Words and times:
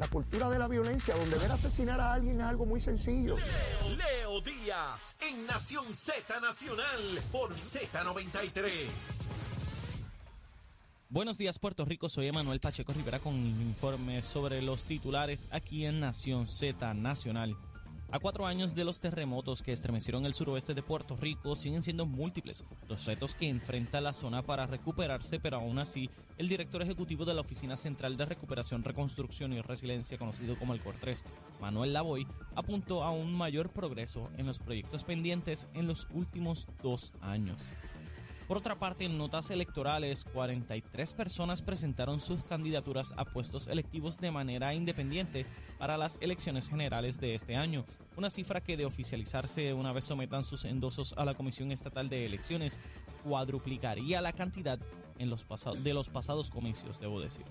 la 0.00 0.08
cultura 0.08 0.48
de 0.48 0.58
la 0.58 0.66
violencia, 0.66 1.14
donde 1.14 1.36
ver 1.36 1.52
asesinar 1.52 2.00
a 2.00 2.14
alguien 2.14 2.40
es 2.40 2.46
algo 2.46 2.64
muy 2.64 2.80
sencillo. 2.80 3.36
Leo, 3.36 3.96
Leo 3.96 4.40
Díaz 4.40 5.14
en 5.20 5.46
Nación 5.46 5.92
Z 5.92 6.40
Nacional 6.40 7.22
por 7.30 7.54
Z93. 7.54 8.88
Buenos 11.10 11.36
días 11.36 11.58
Puerto 11.58 11.84
Rico, 11.84 12.08
soy 12.08 12.28
Emanuel 12.28 12.60
Pacheco 12.60 12.94
Rivera 12.94 13.18
con 13.18 13.34
un 13.34 13.60
informe 13.60 14.22
sobre 14.22 14.62
los 14.62 14.84
titulares 14.84 15.46
aquí 15.50 15.84
en 15.84 16.00
Nación 16.00 16.48
Z 16.48 16.94
Nacional. 16.94 17.56
A 18.12 18.18
cuatro 18.18 18.44
años 18.44 18.74
de 18.74 18.82
los 18.82 19.00
terremotos 19.00 19.62
que 19.62 19.70
estremecieron 19.70 20.26
el 20.26 20.34
suroeste 20.34 20.74
de 20.74 20.82
Puerto 20.82 21.16
Rico, 21.16 21.54
siguen 21.54 21.80
siendo 21.80 22.06
múltiples 22.06 22.64
los 22.88 23.06
retos 23.06 23.36
que 23.36 23.48
enfrenta 23.48 24.00
la 24.00 24.12
zona 24.12 24.42
para 24.42 24.66
recuperarse, 24.66 25.38
pero 25.38 25.58
aún 25.58 25.78
así, 25.78 26.10
el 26.36 26.48
director 26.48 26.82
ejecutivo 26.82 27.24
de 27.24 27.34
la 27.34 27.42
Oficina 27.42 27.76
Central 27.76 28.16
de 28.16 28.26
Recuperación, 28.26 28.82
Reconstrucción 28.82 29.52
y 29.52 29.60
Resiliencia, 29.60 30.18
conocido 30.18 30.58
como 30.58 30.74
el 30.74 30.82
COR3, 30.82 31.22
Manuel 31.60 31.92
Lavoy, 31.92 32.26
apuntó 32.56 33.04
a 33.04 33.12
un 33.12 33.32
mayor 33.32 33.70
progreso 33.70 34.28
en 34.36 34.46
los 34.46 34.58
proyectos 34.58 35.04
pendientes 35.04 35.68
en 35.74 35.86
los 35.86 36.08
últimos 36.12 36.66
dos 36.82 37.12
años. 37.20 37.70
Por 38.50 38.56
otra 38.56 38.80
parte, 38.80 39.04
en 39.04 39.16
notas 39.16 39.52
electorales, 39.52 40.24
43 40.24 41.14
personas 41.14 41.62
presentaron 41.62 42.20
sus 42.20 42.42
candidaturas 42.42 43.14
a 43.16 43.24
puestos 43.24 43.68
electivos 43.68 44.18
de 44.18 44.32
manera 44.32 44.74
independiente 44.74 45.46
para 45.78 45.96
las 45.96 46.18
elecciones 46.20 46.68
generales 46.68 47.20
de 47.20 47.36
este 47.36 47.54
año, 47.54 47.84
una 48.16 48.28
cifra 48.28 48.60
que 48.60 48.76
de 48.76 48.86
oficializarse 48.86 49.72
una 49.72 49.92
vez 49.92 50.04
sometan 50.06 50.42
sus 50.42 50.64
endosos 50.64 51.14
a 51.16 51.24
la 51.24 51.34
Comisión 51.34 51.70
Estatal 51.70 52.08
de 52.08 52.26
Elecciones 52.26 52.80
cuadruplicaría 53.22 54.20
la 54.20 54.32
cantidad 54.32 54.80
en 55.20 55.30
los 55.30 55.46
de 55.84 55.94
los 55.94 56.08
pasados 56.08 56.50
comicios, 56.50 56.98
debo 56.98 57.20
decir. 57.20 57.46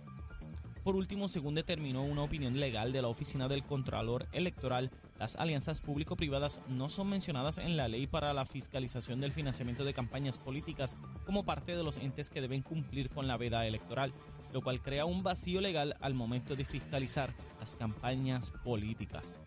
Por 0.84 0.98
último, 0.98 1.30
según 1.30 1.56
determinó 1.56 2.04
una 2.04 2.24
opinión 2.24 2.60
legal 2.60 2.92
de 2.92 3.02
la 3.02 3.08
Oficina 3.08 3.48
del 3.48 3.64
Contralor 3.64 4.28
Electoral, 4.34 4.92
las 5.20 5.36
alianzas 5.36 5.82
público-privadas 5.82 6.62
no 6.70 6.88
son 6.88 7.10
mencionadas 7.10 7.58
en 7.58 7.76
la 7.76 7.90
ley 7.90 8.08
para 8.08 8.34
la 8.34 8.46
fiscalización 8.46 9.20
del 9.20 9.34
financiamiento 9.34 9.84
de 9.84 9.94
campañas 9.94 10.38
políticas 10.38 10.98
como 11.26 11.44
parte 11.44 11.76
de 11.76 11.84
los 11.84 11.98
entes 11.98 12.30
que 12.30 12.42
deben 12.42 12.62
cumplir 12.62 13.10
con 13.10 13.28
la 13.28 13.36
veda 13.36 13.68
electoral, 13.68 14.14
lo 14.54 14.62
cual 14.62 14.82
crea 14.82 15.04
un 15.04 15.22
vacío 15.22 15.60
legal 15.60 15.98
al 16.00 16.14
momento 16.14 16.56
de 16.56 16.64
fiscalizar 16.64 17.34
las 17.60 17.76
campañas 17.76 18.52
políticas. 18.64 19.38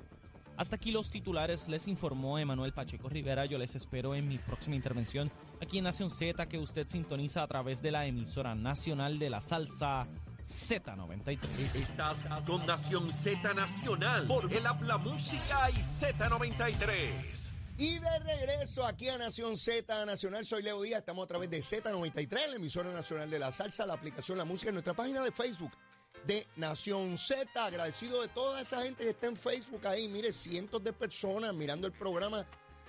Hasta 0.59 0.77
aquí 0.77 0.91
los 0.91 1.09
titulares, 1.09 1.69
les 1.69 1.89
informó 1.89 2.39
Emanuel 2.39 2.75
Pacheco 2.75 3.09
Rivera. 3.09 3.47
Yo 3.47 3.57
les 3.57 3.75
espero 3.75 4.14
en 4.14 4.29
mi 4.29 4.36
próxima 4.39 4.77
intervención 4.77 5.33
aquí 5.62 5.79
en 5.79 5.84
Nación 5.84 6.11
Z, 6.11 6.47
que 6.47 6.59
usted 6.59 6.86
sintoniza 6.86 7.42
a 7.42 7.48
través 7.48 7.81
de 7.81 7.91
la 7.91 8.05
emisora 8.05 8.55
nacional 8.55 9.19
de 9.19 9.31
la 9.31 9.41
salsa 9.41 10.07
Z93. 10.47 11.75
Estás 11.77 12.25
con 12.47 12.67
Nación 12.67 13.11
Z 13.12 13.55
Nacional 13.55 14.27
por 14.27 14.53
el 14.53 14.67
Habla 14.67 14.98
Música 14.98 15.71
y 15.71 15.75
Z93. 15.75 17.53
Y 17.79 17.98
de 17.98 18.19
regreso 18.19 18.85
aquí 18.85 19.09
a 19.09 19.19
Nación 19.19 19.57
Z 19.57 20.05
Nacional, 20.05 20.45
soy 20.45 20.63
Leo 20.63 20.83
Díaz, 20.83 21.01
estamos 21.01 21.25
a 21.25 21.29
través 21.29 21.51
de 21.51 21.59
Z93, 21.59 22.48
la 22.48 22.57
emisora 22.57 22.93
nacional 22.93 23.31
de 23.31 23.39
la 23.39 23.51
salsa, 23.51 23.87
la 23.87 23.95
aplicación 23.95 24.37
La 24.37 24.45
Música 24.45 24.69
en 24.69 24.75
nuestra 24.75 24.95
página 24.95 25.23
de 25.23 25.33
Facebook 25.33 25.73
de 26.27 26.47
Nación 26.57 27.17
Z. 27.17 27.65
Agradecido 27.65 28.20
de 28.20 28.29
toda 28.29 28.61
esa 28.61 28.83
gente 28.83 29.05
que 29.05 29.11
está 29.11 29.29
en 29.29 29.37
Facebook 29.37 29.87
ahí, 29.87 30.09
mire, 30.09 30.33
cientos 30.33 30.83
de 30.85 30.93
personas 30.93 31.55
mirando 31.55 31.87
el 31.87 31.93
programa 31.93 32.47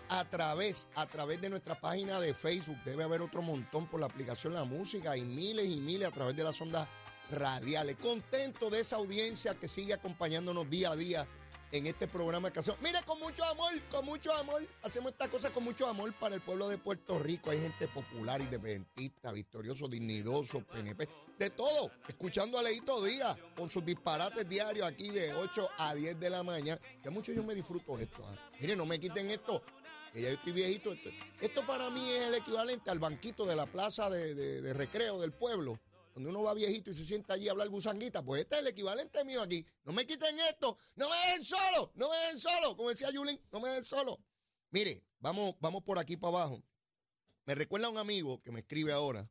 a 0.09 0.26
través, 0.26 0.88
a 0.96 1.06
través 1.06 1.40
de 1.40 1.50
nuestra 1.50 1.80
página 1.80 2.20
de 2.20 2.34
Facebook. 2.34 2.78
Debe 2.84 3.04
haber 3.04 3.22
otro 3.22 3.42
montón 3.42 3.88
por 3.88 4.00
la 4.00 4.08
aplicación 4.08 4.54
La 4.54 4.66
Música 4.66 5.16
y 5.16 5.24
miles 5.24 5.66
y 5.66 5.81
miles 5.81 6.08
a 6.08 6.12
través 6.12 6.36
de 6.36 6.44
las 6.44 6.59
ondas 6.62 6.88
radiales. 7.34 7.98
Contento 7.98 8.70
de 8.70 8.81
esa 8.81 8.98
audiencia 8.98 9.56
que 9.56 9.67
sigue 9.67 9.94
acompañándonos 9.94 10.70
día 10.70 10.92
a 10.92 10.95
día 10.95 11.28
en 11.73 11.88
este 11.88 12.08
programa 12.08 12.50
de 12.50 12.53
canción. 12.53 12.78
Mire, 12.81 13.00
con 13.03 13.17
mucho 13.20 13.44
amor, 13.45 13.72
con 13.90 14.06
mucho 14.06 14.31
amor. 14.36 14.62
Hacemos 14.84 15.12
esta 15.12 15.28
cosa 15.28 15.50
con 15.52 15.64
mucho 15.64 15.88
amor 15.88 16.14
para 16.20 16.36
el 16.36 16.42
pueblo 16.42 16.69
de 16.69 16.78
Puerto 16.78 17.18
Rico. 17.18 17.50
Hay 17.50 17.59
gente 17.59 17.88
popular, 17.88 18.40
independentista, 18.41 19.31
victorioso, 19.31 19.88
dignidoso, 19.88 20.63
PNP, 20.63 21.09
de 21.40 21.50
todo. 21.50 21.91
Escuchando 22.07 22.59
a 22.59 22.62
Leito 22.62 23.03
Díaz 23.03 23.36
con 23.57 23.72
sus 23.72 23.84
disparates 23.84 24.47
diarios 24.47 24.88
aquí 24.88 25.09
de 25.09 25.34
8 25.34 25.68
a 25.80 25.96
10 25.96 26.19
de 26.19 26.30
la 26.30 26.44
mañana. 26.44 26.80
Que 27.02 27.09
mucho 27.09 27.34
yo 27.34 27.44
me 27.44 27.56
disfruto 27.56 27.97
esto. 27.97 28.24
¿ah? 28.24 28.52
Mire, 28.59 28.75
no 28.75 28.86
me 28.86 29.00
quiten 29.00 29.31
esto. 29.31 29.63
Que 30.13 30.22
ya 30.22 30.30
estoy 30.30 30.53
viejito. 30.53 30.94
Esto, 31.41 31.66
para 31.66 31.90
mí 31.90 32.07
es 32.12 32.28
el 32.28 32.36
equivalente 32.36 32.91
al 32.91 33.00
banquito 33.00 33.47
de 33.47 33.56
la 33.56 33.66
plaza 33.66 34.12
de 34.12 34.74
recreo 34.74 35.19
del 35.19 35.34
pueblo 35.34 35.80
cuando 36.13 36.29
uno 36.29 36.44
va 36.44 36.53
viejito 36.53 36.91
y 36.91 36.94
se 36.94 37.03
sienta 37.03 37.34
allí 37.34 37.47
a 37.47 37.51
hablar 37.51 37.69
gusanguita, 37.69 38.24
pues 38.24 38.44
este 38.44 38.56
es 38.56 38.62
el 38.62 38.68
equivalente 38.68 39.25
mío 39.25 39.41
aquí. 39.41 39.66
No 39.84 39.94
me 39.94 40.06
quiten 40.06 40.38
esto, 40.47 40.78
no 40.96 41.09
me 41.09 41.16
dejen 41.16 41.44
solo, 41.44 41.91
no 41.96 42.07
me 42.07 42.16
dejen 42.18 42.40
solo, 42.40 42.78
como 42.78 42.90
decía 42.90 43.09
Yulín, 43.09 43.41
no 43.51 43.59
me 43.59 43.69
dejen 43.69 43.84
solo. 43.84 44.19
Mire, 44.69 45.03
vamos, 45.19 45.56
vamos 45.59 45.84
por 45.84 45.97
aquí 45.97 46.16
para 46.16 46.38
abajo. 46.38 46.63
Me 47.46 47.56
recuerda 47.56 47.90
un 47.90 47.97
amigo 47.97 48.40
que 48.41 48.51
me 48.51 48.59
escribe 48.59 48.94
ahora. 48.94 49.28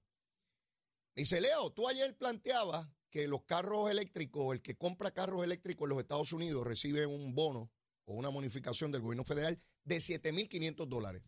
dice, 1.15 1.41
Leo, 1.41 1.71
tú 1.71 1.89
ayer 1.89 2.17
planteabas 2.17 2.89
que 3.11 3.29
los 3.29 3.45
carros 3.45 3.89
eléctricos, 3.89 4.53
el 4.53 4.61
que 4.61 4.77
compra 4.77 5.13
carros 5.13 5.45
eléctricos 5.45 5.87
en 5.87 5.91
los 5.91 6.01
Estados 6.01 6.33
Unidos 6.33 6.67
recibe 6.67 7.07
un 7.07 7.33
bono 7.33 7.71
o 8.07 8.15
una 8.15 8.29
bonificación 8.29 8.91
del 8.91 9.03
gobierno 9.03 9.25
federal 9.25 9.63
de 9.85 9.99
7.500 9.99 10.89
dólares, 10.89 11.23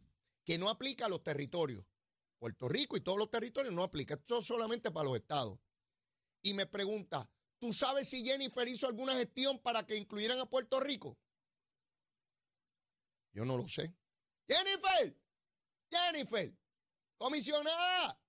que 0.45 0.59
no 0.59 0.69
aplica 0.69 1.07
a 1.07 1.09
los 1.09 1.23
territorios. 1.23 1.87
Puerto 2.45 2.69
Rico 2.69 2.95
y 2.99 3.01
todos 3.01 3.17
los 3.17 3.31
territorios 3.31 3.73
no 3.73 3.83
aplica. 3.83 4.17
Esto 4.17 4.41
es 4.41 4.47
solamente 4.47 4.91
para 4.91 5.09
los 5.09 5.17
estados. 5.17 5.59
Y 6.43 6.53
me 6.53 6.67
pregunta, 6.67 7.27
¿tú 7.59 7.73
sabes 7.73 8.07
si 8.07 8.23
Jennifer 8.23 8.69
hizo 8.69 8.87
alguna 8.87 9.15
gestión 9.15 9.59
para 9.61 9.87
que 9.87 9.97
incluyeran 9.97 10.39
a 10.39 10.45
Puerto 10.45 10.79
Rico? 10.79 11.17
Yo 13.33 13.47
no 13.47 13.57
lo 13.57 13.67
sé. 13.67 13.95
Jennifer, 14.47 15.19
Jennifer, 15.91 16.55
comisionada, 17.17 18.21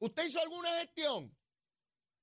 ¿usted 0.00 0.26
hizo 0.26 0.40
alguna 0.40 0.68
gestión 0.80 1.34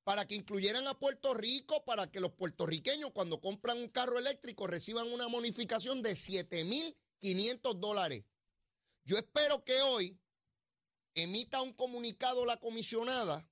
para 0.04 0.28
que 0.28 0.36
incluyeran 0.36 0.88
a 0.88 1.00
Puerto 1.00 1.34
Rico, 1.34 1.84
para 1.86 2.12
que 2.12 2.20
los 2.20 2.34
puertorriqueños 2.34 3.14
cuando 3.14 3.42
compran 3.42 3.80
un 3.80 3.90
carro 3.90 4.20
eléctrico 4.20 4.68
reciban 4.68 5.12
una 5.12 5.26
bonificación 5.26 6.04
de 6.04 6.12
7.500 6.12 7.80
dólares? 7.80 8.26
Yo 9.04 9.18
espero 9.18 9.64
que 9.64 9.82
hoy 9.82 10.22
emita 11.16 11.62
un 11.62 11.74
comunicado 11.74 12.46
la 12.46 12.58
comisionada 12.58 13.48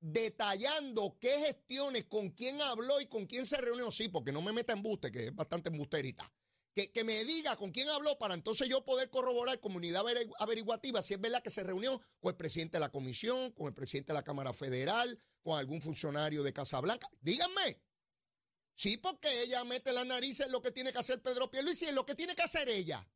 detallando 0.00 1.16
qué 1.18 1.38
gestiones, 1.38 2.04
con 2.04 2.30
quién 2.30 2.60
habló 2.60 3.00
y 3.00 3.06
con 3.06 3.26
quién 3.26 3.46
se 3.46 3.56
reunió. 3.56 3.90
Sí, 3.90 4.08
porque 4.08 4.32
no 4.32 4.42
me 4.42 4.52
meta 4.52 4.74
embuste, 4.74 5.10
que 5.10 5.28
es 5.28 5.34
bastante 5.34 5.70
embusterita. 5.70 6.30
Que, 6.74 6.90
que, 6.90 7.04
me 7.04 7.24
diga 7.24 7.56
con 7.56 7.70
quién 7.70 7.88
habló 7.88 8.18
para 8.18 8.34
entonces 8.34 8.68
yo 8.68 8.84
poder 8.84 9.08
corroborar 9.08 9.60
comunidad 9.60 10.04
averiguativa 10.40 11.02
si 11.02 11.14
es 11.14 11.20
verdad 11.20 11.40
que 11.40 11.50
se 11.50 11.62
reunió 11.62 12.02
con 12.18 12.30
el 12.30 12.36
presidente 12.36 12.76
de 12.76 12.80
la 12.80 12.90
comisión, 12.90 13.52
con 13.52 13.68
el 13.68 13.74
presidente 13.74 14.12
de 14.12 14.14
la 14.14 14.24
Cámara 14.24 14.52
Federal, 14.52 15.18
con 15.40 15.56
algún 15.56 15.80
funcionario 15.80 16.42
de 16.42 16.52
Casa 16.52 16.80
Blanca. 16.80 17.08
Díganme. 17.20 17.80
Sí, 18.74 18.96
porque 18.96 19.28
ella 19.42 19.62
mete 19.64 19.92
la 19.92 20.04
nariz 20.04 20.40
en 20.40 20.50
lo 20.50 20.60
que 20.60 20.72
tiene 20.72 20.92
que 20.92 20.98
hacer 20.98 21.22
Pedro 21.22 21.50
Pierluisi, 21.50 21.86
en 21.86 21.94
lo 21.94 22.04
que 22.04 22.16
tiene 22.16 22.34
que 22.34 22.42
hacer 22.42 22.68
ella. 22.68 23.06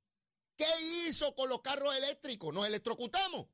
¿Qué 0.56 0.66
hizo 1.08 1.34
con 1.34 1.48
los 1.48 1.60
carros 1.60 1.96
eléctricos? 1.96 2.54
¿Nos 2.54 2.66
electrocutamos? 2.66 3.48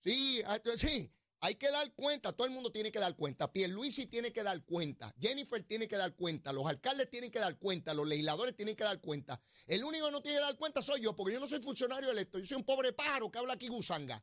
Sí, 0.00 0.42
ah, 0.46 0.60
sí, 0.76 1.10
hay 1.40 1.54
que 1.54 1.70
dar 1.70 1.92
cuenta, 1.94 2.32
todo 2.32 2.46
el 2.46 2.52
mundo 2.52 2.70
tiene 2.70 2.90
que 2.90 2.98
dar 2.98 3.14
cuenta. 3.16 3.52
Pierluisi 3.52 4.06
tiene 4.06 4.32
que 4.32 4.42
dar 4.42 4.64
cuenta, 4.64 5.14
Jennifer 5.20 5.62
tiene 5.62 5.86
que 5.88 5.96
dar 5.96 6.14
cuenta, 6.14 6.52
los 6.52 6.66
alcaldes 6.66 7.10
tienen 7.10 7.30
que 7.30 7.38
dar 7.38 7.58
cuenta, 7.58 7.94
los 7.94 8.06
legisladores 8.06 8.56
tienen 8.56 8.76
que 8.76 8.84
dar 8.84 9.00
cuenta. 9.00 9.40
El 9.66 9.84
único 9.84 10.06
que 10.06 10.12
no 10.12 10.22
tiene 10.22 10.38
que 10.38 10.44
dar 10.44 10.56
cuenta 10.56 10.82
soy 10.82 11.00
yo, 11.00 11.14
porque 11.14 11.34
yo 11.34 11.40
no 11.40 11.48
soy 11.48 11.62
funcionario 11.62 12.10
electo, 12.10 12.38
yo 12.38 12.46
soy 12.46 12.56
un 12.56 12.64
pobre 12.64 12.92
pájaro 12.92 13.30
que 13.30 13.38
habla 13.38 13.54
aquí 13.54 13.68
gusanga. 13.68 14.22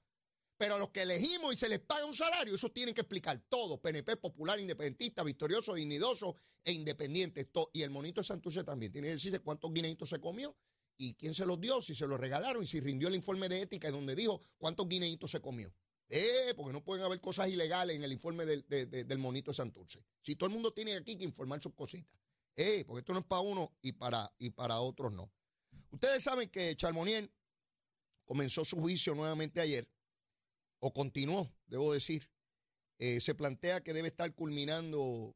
Pero 0.58 0.76
a 0.76 0.78
los 0.78 0.90
que 0.92 1.02
elegimos 1.02 1.54
y 1.54 1.58
se 1.58 1.68
les 1.68 1.80
paga 1.80 2.06
un 2.06 2.16
salario, 2.16 2.56
eso 2.56 2.70
tienen 2.70 2.96
que 2.96 3.02
explicar 3.02 3.44
todo. 3.50 3.82
PNP, 3.82 4.16
popular, 4.16 4.58
independentista, 4.58 5.22
victorioso, 5.22 5.74
dignidoso 5.74 6.38
e 6.64 6.72
independiente. 6.72 7.50
Y 7.74 7.82
el 7.82 7.90
monito 7.90 8.22
de 8.22 8.26
Santurce 8.26 8.64
también 8.64 8.90
tiene 8.90 9.08
que 9.08 9.16
decirse 9.16 9.40
cuántos 9.40 9.74
guineitos 9.74 10.08
se 10.08 10.22
comió 10.22 10.56
y 10.98 11.14
quién 11.16 11.34
se 11.34 11.46
los 11.46 11.60
dio, 11.60 11.82
si 11.82 11.96
se 11.96 12.08
los 12.08 12.20
regalaron 12.20 12.64
y 12.64 12.68
si 12.68 12.80
rindió 12.80 13.08
el 13.08 13.16
informe 13.16 13.50
de 13.50 13.62
ética 13.62 13.92
donde 13.92 14.16
dijo 14.16 14.42
cuántos 14.58 14.88
guineitos 14.88 15.32
se 15.32 15.42
comió. 15.42 15.74
Eh, 16.10 16.54
porque 16.56 16.72
no 16.72 16.84
pueden 16.84 17.04
haber 17.04 17.20
cosas 17.20 17.50
ilegales 17.50 17.96
en 17.96 18.04
el 18.04 18.12
informe 18.12 18.46
del, 18.46 18.66
del 18.68 19.18
monito 19.18 19.52
de 19.52 19.56
Santurce. 19.56 20.04
Si 20.22 20.36
todo 20.36 20.48
el 20.48 20.54
mundo 20.54 20.72
tiene 20.72 20.96
aquí 20.96 21.18
que 21.18 21.24
informar 21.24 21.62
sus 21.62 21.74
cositas. 21.74 22.20
Eh, 22.56 22.86
porque 22.86 23.00
esto 23.00 23.14
no 23.14 23.20
es 23.20 23.26
para 23.26 23.42
uno 23.42 23.76
y 23.82 23.92
para, 23.92 24.34
y 24.40 24.50
para 24.52 24.80
otros 24.80 25.12
no. 25.12 25.32
Ustedes 25.92 26.24
saben 26.24 26.50
que 26.50 26.76
Charmonier 26.76 27.30
comenzó 28.24 28.64
su 28.64 28.78
juicio 28.78 29.14
nuevamente 29.14 29.60
ayer, 29.60 29.90
o 30.80 30.94
continuó, 30.94 31.54
debo 31.68 31.94
decir. 31.94 32.30
Eh, 32.98 33.20
se 33.20 33.36
plantea 33.36 33.84
que 33.84 33.94
debe 33.94 34.08
estar 34.08 34.34
culminando 34.34 35.36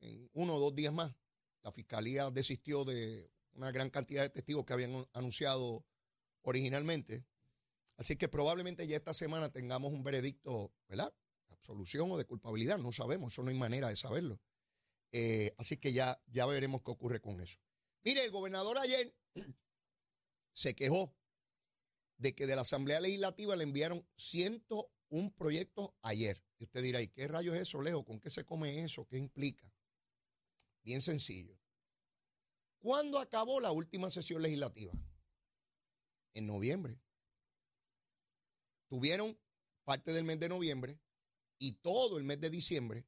en 0.00 0.28
uno 0.34 0.56
o 0.56 0.60
dos 0.60 0.74
días 0.74 0.92
más. 0.92 1.14
La 1.62 1.72
fiscalía 1.72 2.30
desistió 2.30 2.84
de 2.84 3.30
una 3.52 3.70
gran 3.70 3.90
cantidad 3.90 4.22
de 4.22 4.30
testigos 4.30 4.64
que 4.64 4.72
habían 4.72 5.06
anunciado 5.12 5.84
originalmente. 6.42 7.24
Así 7.96 8.16
que 8.16 8.28
probablemente 8.28 8.86
ya 8.86 8.96
esta 8.96 9.14
semana 9.14 9.52
tengamos 9.52 9.92
un 9.92 10.02
veredicto, 10.02 10.72
¿verdad? 10.88 11.14
Absolución 11.50 12.10
o 12.10 12.18
de 12.18 12.24
culpabilidad, 12.24 12.78
no 12.78 12.92
sabemos, 12.92 13.32
eso 13.32 13.42
no 13.42 13.50
hay 13.50 13.58
manera 13.58 13.88
de 13.88 13.96
saberlo. 13.96 14.40
Eh, 15.12 15.52
así 15.58 15.76
que 15.76 15.92
ya, 15.92 16.22
ya 16.26 16.46
veremos 16.46 16.82
qué 16.82 16.90
ocurre 16.90 17.20
con 17.20 17.40
eso. 17.40 17.58
Mire, 18.02 18.24
el 18.24 18.30
gobernador 18.30 18.78
ayer 18.78 19.14
se 20.54 20.74
quejó 20.74 21.14
de 22.16 22.34
que 22.34 22.46
de 22.46 22.54
la 22.54 22.62
Asamblea 22.62 23.00
Legislativa 23.00 23.56
le 23.56 23.64
enviaron 23.64 24.06
101 24.16 25.34
proyectos 25.36 25.90
ayer. 26.02 26.42
Y 26.58 26.64
usted 26.64 26.82
dirá, 26.82 27.02
¿y 27.02 27.08
qué 27.08 27.28
rayos 27.28 27.54
es 27.56 27.62
eso, 27.62 27.82
Leo? 27.82 28.04
¿Con 28.04 28.20
qué 28.20 28.30
se 28.30 28.44
come 28.44 28.82
eso? 28.84 29.06
¿Qué 29.06 29.18
implica? 29.18 29.70
Bien 30.82 31.02
sencillo. 31.02 31.59
¿Cuándo 32.80 33.18
acabó 33.18 33.60
la 33.60 33.72
última 33.72 34.08
sesión 34.08 34.42
legislativa? 34.42 34.92
En 36.34 36.46
noviembre. 36.46 36.98
Tuvieron 38.88 39.38
parte 39.84 40.12
del 40.12 40.24
mes 40.24 40.40
de 40.40 40.48
noviembre 40.48 40.98
y 41.58 41.72
todo 41.72 42.16
el 42.16 42.24
mes 42.24 42.40
de 42.40 42.48
diciembre 42.48 43.06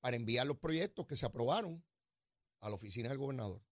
para 0.00 0.16
enviar 0.16 0.46
los 0.46 0.58
proyectos 0.58 1.06
que 1.06 1.16
se 1.16 1.26
aprobaron 1.26 1.84
a 2.60 2.68
la 2.68 2.76
oficina 2.76 3.08
del 3.08 3.18
gobernador. 3.18 3.62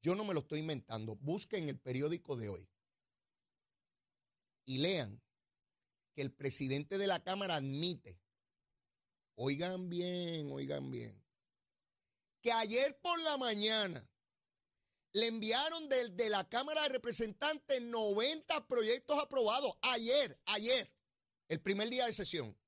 Yo 0.00 0.14
no 0.14 0.24
me 0.24 0.34
lo 0.34 0.40
estoy 0.40 0.60
inventando. 0.60 1.16
Busquen 1.16 1.68
el 1.68 1.78
periódico 1.78 2.36
de 2.36 2.48
hoy 2.48 2.68
y 4.64 4.78
lean 4.78 5.20
que 6.14 6.22
el 6.22 6.32
presidente 6.32 6.98
de 6.98 7.06
la 7.06 7.22
Cámara 7.22 7.56
admite, 7.56 8.20
oigan 9.34 9.88
bien, 9.88 10.50
oigan 10.50 10.90
bien, 10.90 11.21
que 12.42 12.52
ayer 12.52 12.98
por 13.00 13.18
la 13.22 13.36
mañana 13.38 14.06
le 15.12 15.26
enviaron 15.26 15.88
desde 15.88 16.28
la 16.28 16.48
Cámara 16.48 16.82
de 16.82 16.88
Representantes 16.88 17.80
90 17.80 18.66
proyectos 18.66 19.18
aprobados. 19.18 19.76
Ayer, 19.82 20.40
ayer, 20.46 20.92
el 21.48 21.60
primer 21.60 21.88
día 21.88 22.06
de 22.06 22.12
sesión. 22.12 22.58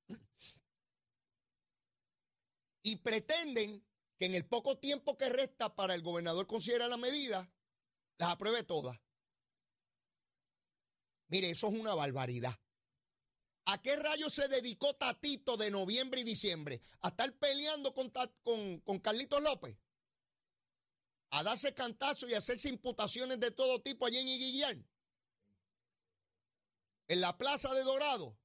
Y 2.82 2.96
pretenden 2.96 3.84
que 4.18 4.26
en 4.26 4.34
el 4.34 4.46
poco 4.46 4.78
tiempo 4.78 5.16
que 5.16 5.28
resta 5.28 5.74
para 5.74 5.94
el 5.94 6.02
gobernador 6.02 6.46
considerar 6.46 6.90
la 6.90 6.98
medida, 6.98 7.50
las 8.18 8.30
apruebe 8.30 8.62
todas. 8.62 9.00
Mire, 11.28 11.50
eso 11.50 11.68
es 11.68 11.80
una 11.80 11.94
barbaridad. 11.94 12.54
¿A 13.66 13.80
qué 13.80 13.96
rayo 13.96 14.28
se 14.28 14.46
dedicó 14.48 14.94
Tatito 14.94 15.56
de 15.56 15.70
noviembre 15.70 16.20
y 16.20 16.24
diciembre? 16.24 16.82
¿A 17.00 17.08
estar 17.08 17.32
peleando 17.34 17.94
con, 17.94 18.12
con, 18.84 18.98
Carlitos 19.00 19.42
López? 19.42 19.76
¿A 21.30 21.42
darse 21.42 21.72
cantazo 21.72 22.28
y 22.28 22.34
hacerse 22.34 22.68
imputaciones 22.68 23.40
de 23.40 23.50
todo 23.50 23.80
tipo 23.80 24.04
allí 24.04 24.18
en 24.18 24.28
Iguillán? 24.28 24.88
En 27.08 27.20
la 27.20 27.36
plaza 27.38 27.72
de 27.74 27.82
Dorado. 27.82 28.38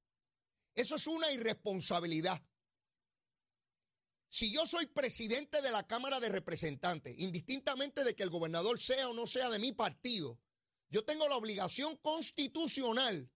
Eso 0.74 0.94
es 0.94 1.06
una 1.06 1.30
irresponsabilidad. 1.32 2.42
Si 4.30 4.52
yo 4.52 4.66
soy 4.66 4.86
presidente 4.86 5.60
de 5.60 5.72
la 5.72 5.86
Cámara 5.86 6.20
de 6.20 6.28
Representantes, 6.28 7.18
indistintamente 7.18 8.04
de 8.04 8.14
que 8.14 8.22
el 8.22 8.30
gobernador 8.30 8.80
sea 8.80 9.08
o 9.08 9.14
no 9.14 9.26
sea 9.26 9.50
de 9.50 9.58
mi 9.58 9.72
partido, 9.72 10.40
yo 10.88 11.04
tengo 11.04 11.28
la 11.28 11.36
obligación 11.36 11.96
constitucional 11.96 13.30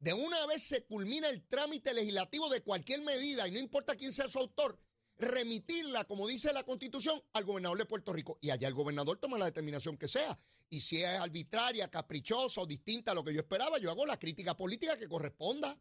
de 0.00 0.12
una 0.12 0.46
vez 0.46 0.62
se 0.62 0.84
culmina 0.84 1.28
el 1.28 1.46
trámite 1.46 1.92
legislativo 1.92 2.48
de 2.48 2.62
cualquier 2.62 3.02
medida, 3.02 3.48
y 3.48 3.50
no 3.50 3.58
importa 3.58 3.96
quién 3.96 4.12
sea 4.12 4.28
su 4.28 4.38
autor, 4.38 4.78
remitirla, 5.16 6.04
como 6.04 6.28
dice 6.28 6.52
la 6.52 6.62
Constitución, 6.62 7.20
al 7.32 7.44
gobernador 7.44 7.78
de 7.78 7.86
Puerto 7.86 8.12
Rico. 8.12 8.38
Y 8.40 8.50
allá 8.50 8.68
el 8.68 8.74
gobernador 8.74 9.18
toma 9.18 9.38
la 9.38 9.46
determinación 9.46 9.96
que 9.96 10.06
sea. 10.06 10.38
Y 10.70 10.80
si 10.80 11.02
es 11.02 11.08
arbitraria, 11.08 11.90
caprichosa 11.90 12.60
o 12.60 12.66
distinta 12.66 13.10
a 13.10 13.14
lo 13.14 13.24
que 13.24 13.34
yo 13.34 13.40
esperaba, 13.40 13.78
yo 13.78 13.90
hago 13.90 14.06
la 14.06 14.18
crítica 14.18 14.56
política 14.56 14.96
que 14.96 15.08
corresponda. 15.08 15.76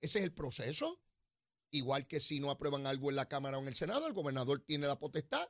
Ese 0.00 0.20
es 0.20 0.24
el 0.24 0.32
proceso. 0.32 1.02
Igual 1.70 2.06
que 2.06 2.18
si 2.20 2.40
no 2.40 2.50
aprueban 2.50 2.86
algo 2.86 3.10
en 3.10 3.16
la 3.16 3.28
Cámara 3.28 3.58
o 3.58 3.60
en 3.60 3.68
el 3.68 3.74
Senado, 3.74 4.06
el 4.06 4.14
gobernador 4.14 4.60
tiene 4.60 4.86
la 4.86 4.98
potestad 4.98 5.46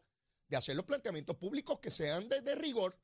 de 0.49 0.57
hacer 0.57 0.75
los 0.75 0.85
planteamientos 0.85 1.37
públicos 1.37 1.79
que 1.79 1.93
sean 1.93 2.29
de 2.29 2.55
rigor 2.57 2.99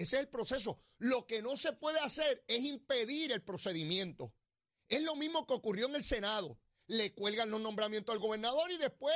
ese 0.00 0.16
es 0.16 0.22
el 0.22 0.28
proceso. 0.28 0.78
Lo 0.96 1.26
que 1.26 1.42
no 1.42 1.58
se 1.58 1.74
puede 1.74 2.00
hacer 2.00 2.42
es 2.48 2.64
impedir 2.64 3.32
el 3.32 3.42
procedimiento. 3.42 4.32
Es 4.90 5.02
lo 5.02 5.16
mismo 5.16 5.46
que 5.46 5.54
ocurrió 5.54 5.86
en 5.86 5.94
el 5.94 6.04
Senado. 6.04 6.58
Le 6.88 7.14
cuelgan 7.14 7.48
los 7.48 7.60
nombramientos 7.60 8.12
al 8.12 8.20
gobernador 8.20 8.70
y 8.72 8.76
después 8.76 9.14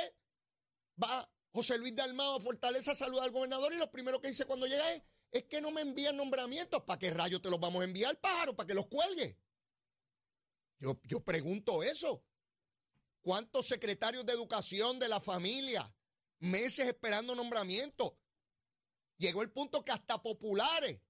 va 1.01 1.29
José 1.51 1.77
Luis 1.77 1.93
Dalmao 1.93 2.37
a 2.37 2.39
Fortaleza 2.39 2.91
a 2.91 2.95
saludar 2.95 3.25
al 3.25 3.31
gobernador 3.31 3.73
y 3.73 3.77
lo 3.77 3.91
primero 3.91 4.21
que 4.21 4.29
dice 4.29 4.45
cuando 4.45 4.67
llega 4.67 4.93
es, 4.93 5.03
es 5.31 5.43
que 5.43 5.59
no 5.59 5.71
me 5.71 5.81
envían 5.81 6.15
nombramientos. 6.15 6.83
¿Para 6.83 6.97
qué 6.97 7.11
rayos 7.11 7.41
te 7.41 7.49
los 7.49 7.59
vamos 7.59 7.81
a 7.81 7.85
enviar, 7.85 8.17
pájaro? 8.21 8.55
¿Para 8.55 8.67
que 8.67 8.73
los 8.73 8.87
cuelgue? 8.87 9.37
Yo, 10.79 10.97
yo 11.03 11.19
pregunto 11.19 11.83
eso. 11.83 12.23
¿Cuántos 13.21 13.67
secretarios 13.67 14.25
de 14.25 14.31
educación 14.31 14.97
de 14.97 15.09
la 15.09 15.19
familia 15.19 15.93
meses 16.39 16.87
esperando 16.87 17.35
nombramientos? 17.35 18.13
Llegó 19.17 19.41
el 19.41 19.51
punto 19.51 19.83
que 19.83 19.91
hasta 19.91 20.21
populares 20.21 21.01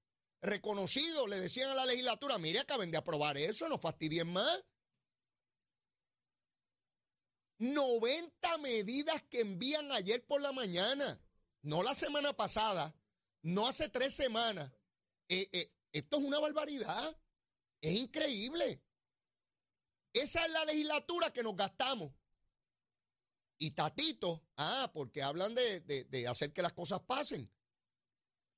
reconocidos 0.46 1.30
le 1.30 1.40
decían 1.40 1.70
a 1.70 1.76
la 1.76 1.86
legislatura, 1.86 2.38
mire, 2.38 2.60
acaben 2.60 2.92
de 2.92 2.98
aprobar 2.98 3.38
eso, 3.38 3.68
no 3.70 3.78
fastidien 3.78 4.32
más. 4.32 4.64
90 7.58 8.58
medidas 8.58 9.24
que 9.30 9.42
envían 9.42 9.92
ayer 9.92 10.26
por 10.26 10.42
la 10.42 10.52
mañana, 10.52 11.22
no 11.62 11.84
la 11.84 11.96
semana 11.96 12.34
pasada, 12.34 12.96
no 13.42 13.68
hace 13.68 13.90
tres 13.90 14.14
semanas. 14.14 14.72
Eh, 15.30 15.48
eh, 15.54 15.72
esto 15.92 16.18
es 16.18 16.24
una 16.24 16.40
barbaridad, 16.40 17.18
es 17.82 17.94
increíble. 17.94 18.84
Esa 20.14 20.46
es 20.46 20.52
la 20.52 20.66
legislatura 20.66 21.32
que 21.32 21.44
nos 21.44 21.56
gastamos. 21.56 22.14
Y 23.58 23.72
Tatito, 23.72 24.44
ah, 24.58 24.92
porque 24.94 25.22
hablan 25.24 25.56
de, 25.56 25.80
de 25.82 26.28
hacer 26.28 26.52
que 26.52 26.62
las 26.62 26.74
cosas 26.74 27.00
pasen. 27.02 27.50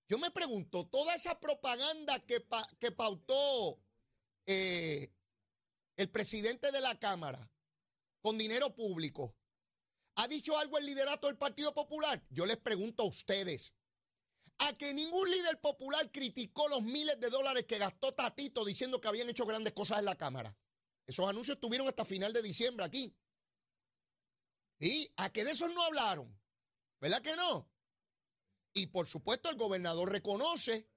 Yo 0.07 0.17
me 0.17 0.31
pregunto, 0.31 0.87
toda 0.87 1.13
esa 1.15 1.39
propaganda 1.39 2.19
que, 2.25 2.39
pautó 2.91 3.79
eh, 4.45 5.11
el 5.97 6.09
presidente 6.09 6.71
de 6.71 6.79
la 6.79 6.97
Cámara 6.97 7.51
con 8.21 8.37
dinero 8.37 8.73
público, 8.73 9.35
¿ha 10.15 10.27
dicho 10.27 10.57
algo 10.57 10.77
el 10.77 10.85
liderato 10.85 11.27
del 11.27 11.37
Partido 11.37 11.73
Popular? 11.73 12.23
Yo 12.29 12.45
les 12.45 12.57
pregunto 12.57 13.03
a 13.03 13.07
ustedes, 13.07 13.73
a 14.59 14.73
que 14.77 14.93
ningún 14.93 15.29
líder 15.29 15.59
popular 15.59 16.09
criticó 16.09 16.69
los 16.69 16.81
miles 16.81 17.19
de 17.19 17.29
dólares 17.29 17.65
que 17.65 17.77
gastó 17.77 18.13
Tatito 18.13 18.63
diciendo 18.63 19.01
que 19.01 19.09
habían 19.09 19.29
hecho 19.29 19.45
grandes 19.45 19.73
cosas 19.73 19.99
en 19.99 20.05
la 20.05 20.15
Cámara. 20.15 20.57
Esos 21.05 21.27
anuncios 21.27 21.55
estuvieron 21.55 21.87
hasta 21.87 22.05
final 22.05 22.31
de 22.31 22.41
diciembre 22.41 22.85
aquí. 22.85 23.15
¿Y 24.79 25.11
a 25.17 25.31
que 25.31 25.43
de 25.43 25.51
esos 25.51 25.73
no 25.73 25.81
hablaron? 25.83 26.39
¿Verdad 26.99 27.21
que 27.21 27.35
no? 27.35 27.69
Y 28.77 28.87
por 28.87 29.07
supuesto 29.07 29.49
el 29.49 29.55
gobernador 29.55 30.11
reconoce 30.11 30.87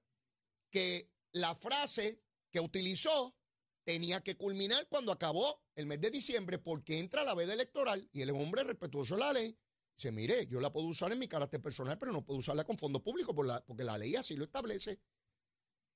que 0.69 1.11
la 1.31 1.55
frase 1.55 2.21
que 2.51 2.59
utilizó 2.59 3.35
tenía 3.83 4.21
que 4.21 4.37
culminar 4.37 4.87
cuando 4.87 5.11
acabó 5.11 5.63
el 5.73 5.87
mes 5.87 5.99
de 5.99 6.11
diciembre 6.11 6.59
porque 6.59 6.99
entra 6.99 7.23
la 7.23 7.33
veda 7.33 7.53
electoral 7.53 8.07
y 8.13 8.21
el 8.21 8.29
hombre 8.29 8.63
respetuoso 8.63 9.15
de 9.15 9.21
la 9.21 9.33
ley 9.33 9.57
dice, 9.97 10.11
mire, 10.11 10.45
yo 10.45 10.59
la 10.59 10.71
puedo 10.71 10.85
usar 10.85 11.11
en 11.11 11.17
mi 11.17 11.27
carácter 11.27 11.59
personal, 11.59 11.97
pero 11.97 12.11
no 12.11 12.23
puedo 12.23 12.37
usarla 12.37 12.65
con 12.65 12.77
fondos 12.77 13.01
públicos 13.01 13.35
porque 13.65 13.83
la 13.83 13.97
ley 13.97 14.15
así 14.15 14.35
lo 14.35 14.43
establece. 14.43 14.99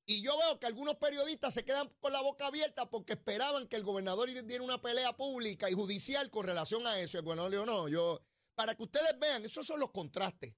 Y 0.07 0.23
yo 0.23 0.35
veo 0.39 0.59
que 0.59 0.65
algunos 0.65 0.95
periodistas 0.95 1.53
se 1.53 1.65
quedan 1.65 1.87
con 1.99 2.13
la 2.13 2.21
boca 2.21 2.47
abierta 2.47 2.89
porque 2.89 3.13
esperaban 3.13 3.67
que 3.67 3.75
el 3.75 3.83
gobernador 3.83 4.27
diera 4.47 4.63
una 4.63 4.81
pelea 4.81 5.15
pública 5.15 5.69
y 5.69 5.73
judicial 5.73 6.31
con 6.31 6.47
relación 6.47 6.87
a 6.87 6.99
eso. 6.99 7.19
El 7.19 7.25
gobernador 7.25 7.51
dijo, 7.51 7.65
no, 7.67 7.87
yo, 7.89 8.25
para 8.55 8.73
que 8.73 8.81
ustedes 8.81 9.19
vean, 9.19 9.45
esos 9.45 9.67
son 9.67 9.79
los 9.79 9.91
contrastes. 9.91 10.55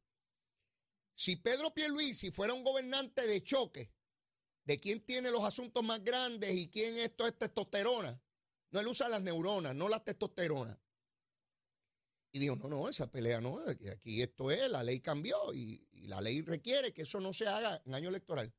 Si 1.17 1.35
Pedro 1.35 1.73
Pierluisi 1.73 2.29
fuera 2.29 2.53
un 2.53 2.63
gobernante 2.63 3.25
de 3.25 3.41
choque, 3.41 3.91
de 4.65 4.79
quién 4.79 5.03
tiene 5.03 5.31
los 5.31 5.43
asuntos 5.43 5.83
más 5.83 6.03
grandes 6.03 6.55
y 6.55 6.69
quién 6.69 6.95
esto 6.97 7.25
es 7.25 7.35
testosterona, 7.35 8.21
no, 8.69 8.79
él 8.79 8.87
usa 8.87 9.09
las 9.09 9.23
neuronas, 9.23 9.73
no 9.73 9.89
la 9.89 10.03
testosterona. 10.03 10.79
Y 12.31 12.37
dijo, 12.37 12.55
no, 12.57 12.67
no, 12.67 12.87
esa 12.87 13.09
pelea 13.09 13.41
no, 13.41 13.57
aquí 13.91 14.21
esto 14.21 14.51
es, 14.51 14.69
la 14.69 14.83
ley 14.83 14.99
cambió 14.99 15.55
y, 15.55 15.87
la 16.07 16.21
ley 16.21 16.41
requiere 16.41 16.93
que 16.93 17.01
eso 17.01 17.19
no 17.19 17.33
se 17.33 17.47
haga 17.47 17.81
en 17.83 17.95
año 17.95 18.09
electoral. 18.09 18.53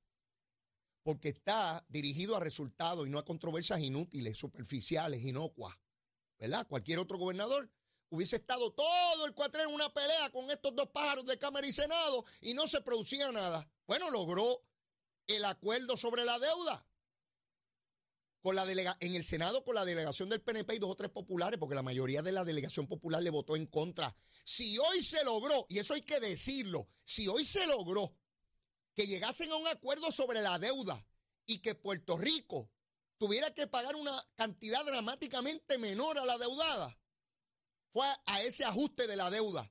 Porque 1.05 1.29
está 1.29 1.87
dirigido 1.89 2.37
a 2.37 2.41
resultados 2.41 3.07
y 3.07 3.11
no 3.11 3.21
a 3.21 3.25
controversias 3.25 3.81
inútiles, 3.81 4.37
superficiales, 4.37 5.23
inocuas. 5.23 5.79
¿Verdad? 6.41 6.67
Cualquier 6.67 6.99
otro 6.99 7.19
gobernador 7.19 7.71
Hubiese 8.11 8.37
estado 8.37 8.73
todo 8.73 9.27
el 9.27 9.35
cuatrenio 9.35 9.69
en 9.69 9.75
una 9.75 9.93
pelea 9.93 10.31
con 10.31 10.51
estos 10.51 10.75
dos 10.75 10.89
pájaros 10.91 11.27
de 11.27 11.39
Cámara 11.39 11.67
y 11.67 11.73
Senado 11.73 12.25
y 12.41 12.55
no 12.55 12.67
se 12.67 12.81
producía 12.81 13.31
nada. 13.33 13.71
Bueno, 13.87 14.11
logró 14.11 14.65
el 15.27 15.45
acuerdo 15.45 15.97
sobre 15.97 16.25
la 16.25 16.39
deuda. 16.39 16.87
Con 18.41 18.55
la 18.55 18.65
delega 18.65 18.97
en 19.01 19.15
el 19.15 19.25
Senado 19.25 19.63
con 19.65 19.75
la 19.75 19.85
delegación 19.85 20.29
del 20.29 20.41
PNP 20.41 20.77
y 20.77 20.79
dos 20.79 20.91
o 20.91 20.97
tres 20.97 21.11
populares, 21.11 21.59
porque 21.59 21.75
la 21.75 21.83
mayoría 21.83 22.23
de 22.23 22.33
la 22.33 22.45
delegación 22.45 22.87
popular 22.87 23.23
le 23.23 23.31
votó 23.31 23.57
en 23.57 23.67
contra. 23.67 24.17
Si 24.45 24.79
hoy 24.79 25.03
se 25.03 25.23
logró, 25.25 25.67
y 25.69 25.79
eso 25.79 25.93
hay 25.93 26.01
que 26.01 26.21
decirlo, 26.21 26.89
si 27.05 27.29
hoy 27.29 27.45
se 27.45 27.67
logró 27.67 28.15
que 28.95 29.07
llegasen 29.07 29.53
a 29.53 29.57
un 29.57 29.67
acuerdo 29.67 30.11
sobre 30.13 30.41
la 30.41 30.59
deuda 30.59 31.05
y 31.47 31.59
que 31.59 31.75
Puerto 31.75 32.17
Rico 32.17 32.71
tuviera 33.19 33.53
que 33.53 33.67
pagar 33.67 33.97
una 33.97 34.17
cantidad 34.35 34.85
dramáticamente 34.85 35.77
menor 35.77 36.19
a 36.19 36.25
la 36.25 36.39
deudada, 36.39 36.97
fue 37.91 38.07
a 38.27 38.43
ese 38.43 38.65
ajuste 38.65 39.07
de 39.07 39.17
la 39.17 39.31
deuda. 39.31 39.71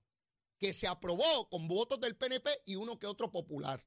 que 0.59 0.73
se 0.73 0.87
aprobó 0.87 1.47
con 1.49 1.67
votos 1.67 1.99
del 1.99 2.15
PNP 2.15 2.49
y 2.65 2.77
uno 2.77 2.97
que 2.97 3.05
otro 3.05 3.31
popular. 3.31 3.85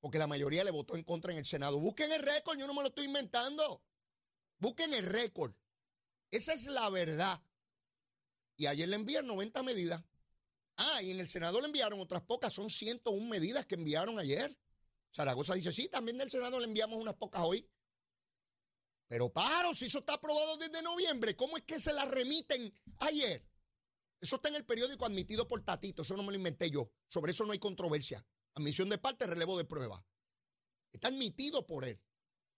Porque 0.00 0.18
la 0.18 0.26
mayoría 0.26 0.62
le 0.62 0.70
votó 0.70 0.94
en 0.94 1.04
contra 1.04 1.32
en 1.32 1.38
el 1.38 1.46
Senado. 1.46 1.78
Busquen 1.78 2.12
el 2.12 2.22
récord, 2.22 2.58
yo 2.58 2.66
no 2.66 2.74
me 2.74 2.82
lo 2.82 2.88
estoy 2.88 3.06
inventando. 3.06 3.82
Busquen 4.58 4.92
el 4.92 5.06
récord. 5.06 5.54
Esa 6.30 6.52
es 6.52 6.66
la 6.66 6.90
verdad. 6.90 7.42
Y 8.56 8.66
ayer 8.66 8.88
le 8.88 8.96
envían 8.96 9.26
90 9.26 9.62
medidas. 9.62 10.02
Ah, 10.76 11.02
y 11.02 11.10
en 11.10 11.20
el 11.20 11.28
Senado 11.28 11.60
le 11.60 11.66
enviaron 11.66 12.00
otras 12.00 12.22
pocas, 12.22 12.52
son 12.52 12.70
101 12.70 13.26
medidas 13.26 13.66
que 13.66 13.74
enviaron 13.74 14.18
ayer. 14.18 14.56
Zaragoza 15.14 15.54
dice, 15.54 15.72
sí, 15.72 15.88
también 15.88 16.18
del 16.18 16.30
Senado 16.30 16.58
le 16.58 16.66
enviamos 16.66 16.98
unas 16.98 17.14
pocas 17.14 17.42
hoy. 17.42 17.68
Pero 19.10 19.32
paro, 19.32 19.74
si 19.74 19.86
eso 19.86 19.98
está 19.98 20.14
aprobado 20.14 20.56
desde 20.56 20.82
noviembre, 20.82 21.34
¿cómo 21.34 21.56
es 21.56 21.64
que 21.64 21.80
se 21.80 21.92
la 21.92 22.04
remiten 22.04 22.72
ayer? 23.00 23.44
Eso 24.20 24.36
está 24.36 24.50
en 24.50 24.54
el 24.54 24.64
periódico 24.64 25.04
admitido 25.04 25.48
por 25.48 25.64
Tatito, 25.64 26.02
eso 26.02 26.16
no 26.16 26.22
me 26.22 26.30
lo 26.30 26.36
inventé 26.36 26.70
yo. 26.70 26.92
Sobre 27.08 27.32
eso 27.32 27.44
no 27.44 27.50
hay 27.50 27.58
controversia. 27.58 28.24
Admisión 28.54 28.88
de 28.88 28.98
parte, 28.98 29.26
relevo 29.26 29.58
de 29.58 29.64
prueba. 29.64 30.06
Está 30.92 31.08
admitido 31.08 31.66
por 31.66 31.86
él. 31.86 32.00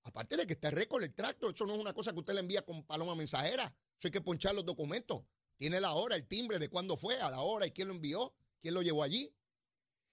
Aparte 0.02 0.36
de 0.36 0.46
que 0.46 0.52
está 0.52 0.70
récord 0.70 1.02
el 1.02 1.14
tracto, 1.14 1.48
eso 1.48 1.64
no 1.64 1.72
es 1.72 1.80
una 1.80 1.94
cosa 1.94 2.12
que 2.12 2.18
usted 2.18 2.34
le 2.34 2.40
envía 2.40 2.60
con 2.66 2.84
paloma 2.84 3.14
mensajera. 3.14 3.74
Eso 3.98 4.08
hay 4.08 4.10
que 4.10 4.20
ponchar 4.20 4.54
los 4.54 4.66
documentos. 4.66 5.24
Tiene 5.56 5.80
la 5.80 5.94
hora, 5.94 6.16
el 6.16 6.28
timbre 6.28 6.58
de 6.58 6.68
cuándo 6.68 6.98
fue, 6.98 7.18
a 7.18 7.30
la 7.30 7.40
hora 7.40 7.66
y 7.66 7.70
quién 7.70 7.88
lo 7.88 7.94
envió, 7.94 8.34
quién 8.60 8.74
lo 8.74 8.82
llevó 8.82 9.04
allí. 9.04 9.34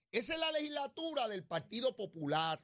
Esa 0.10 0.36
es 0.36 0.40
la 0.40 0.54
legislatura 0.54 1.28
del 1.28 1.46
Partido 1.46 1.98
Popular. 1.98 2.64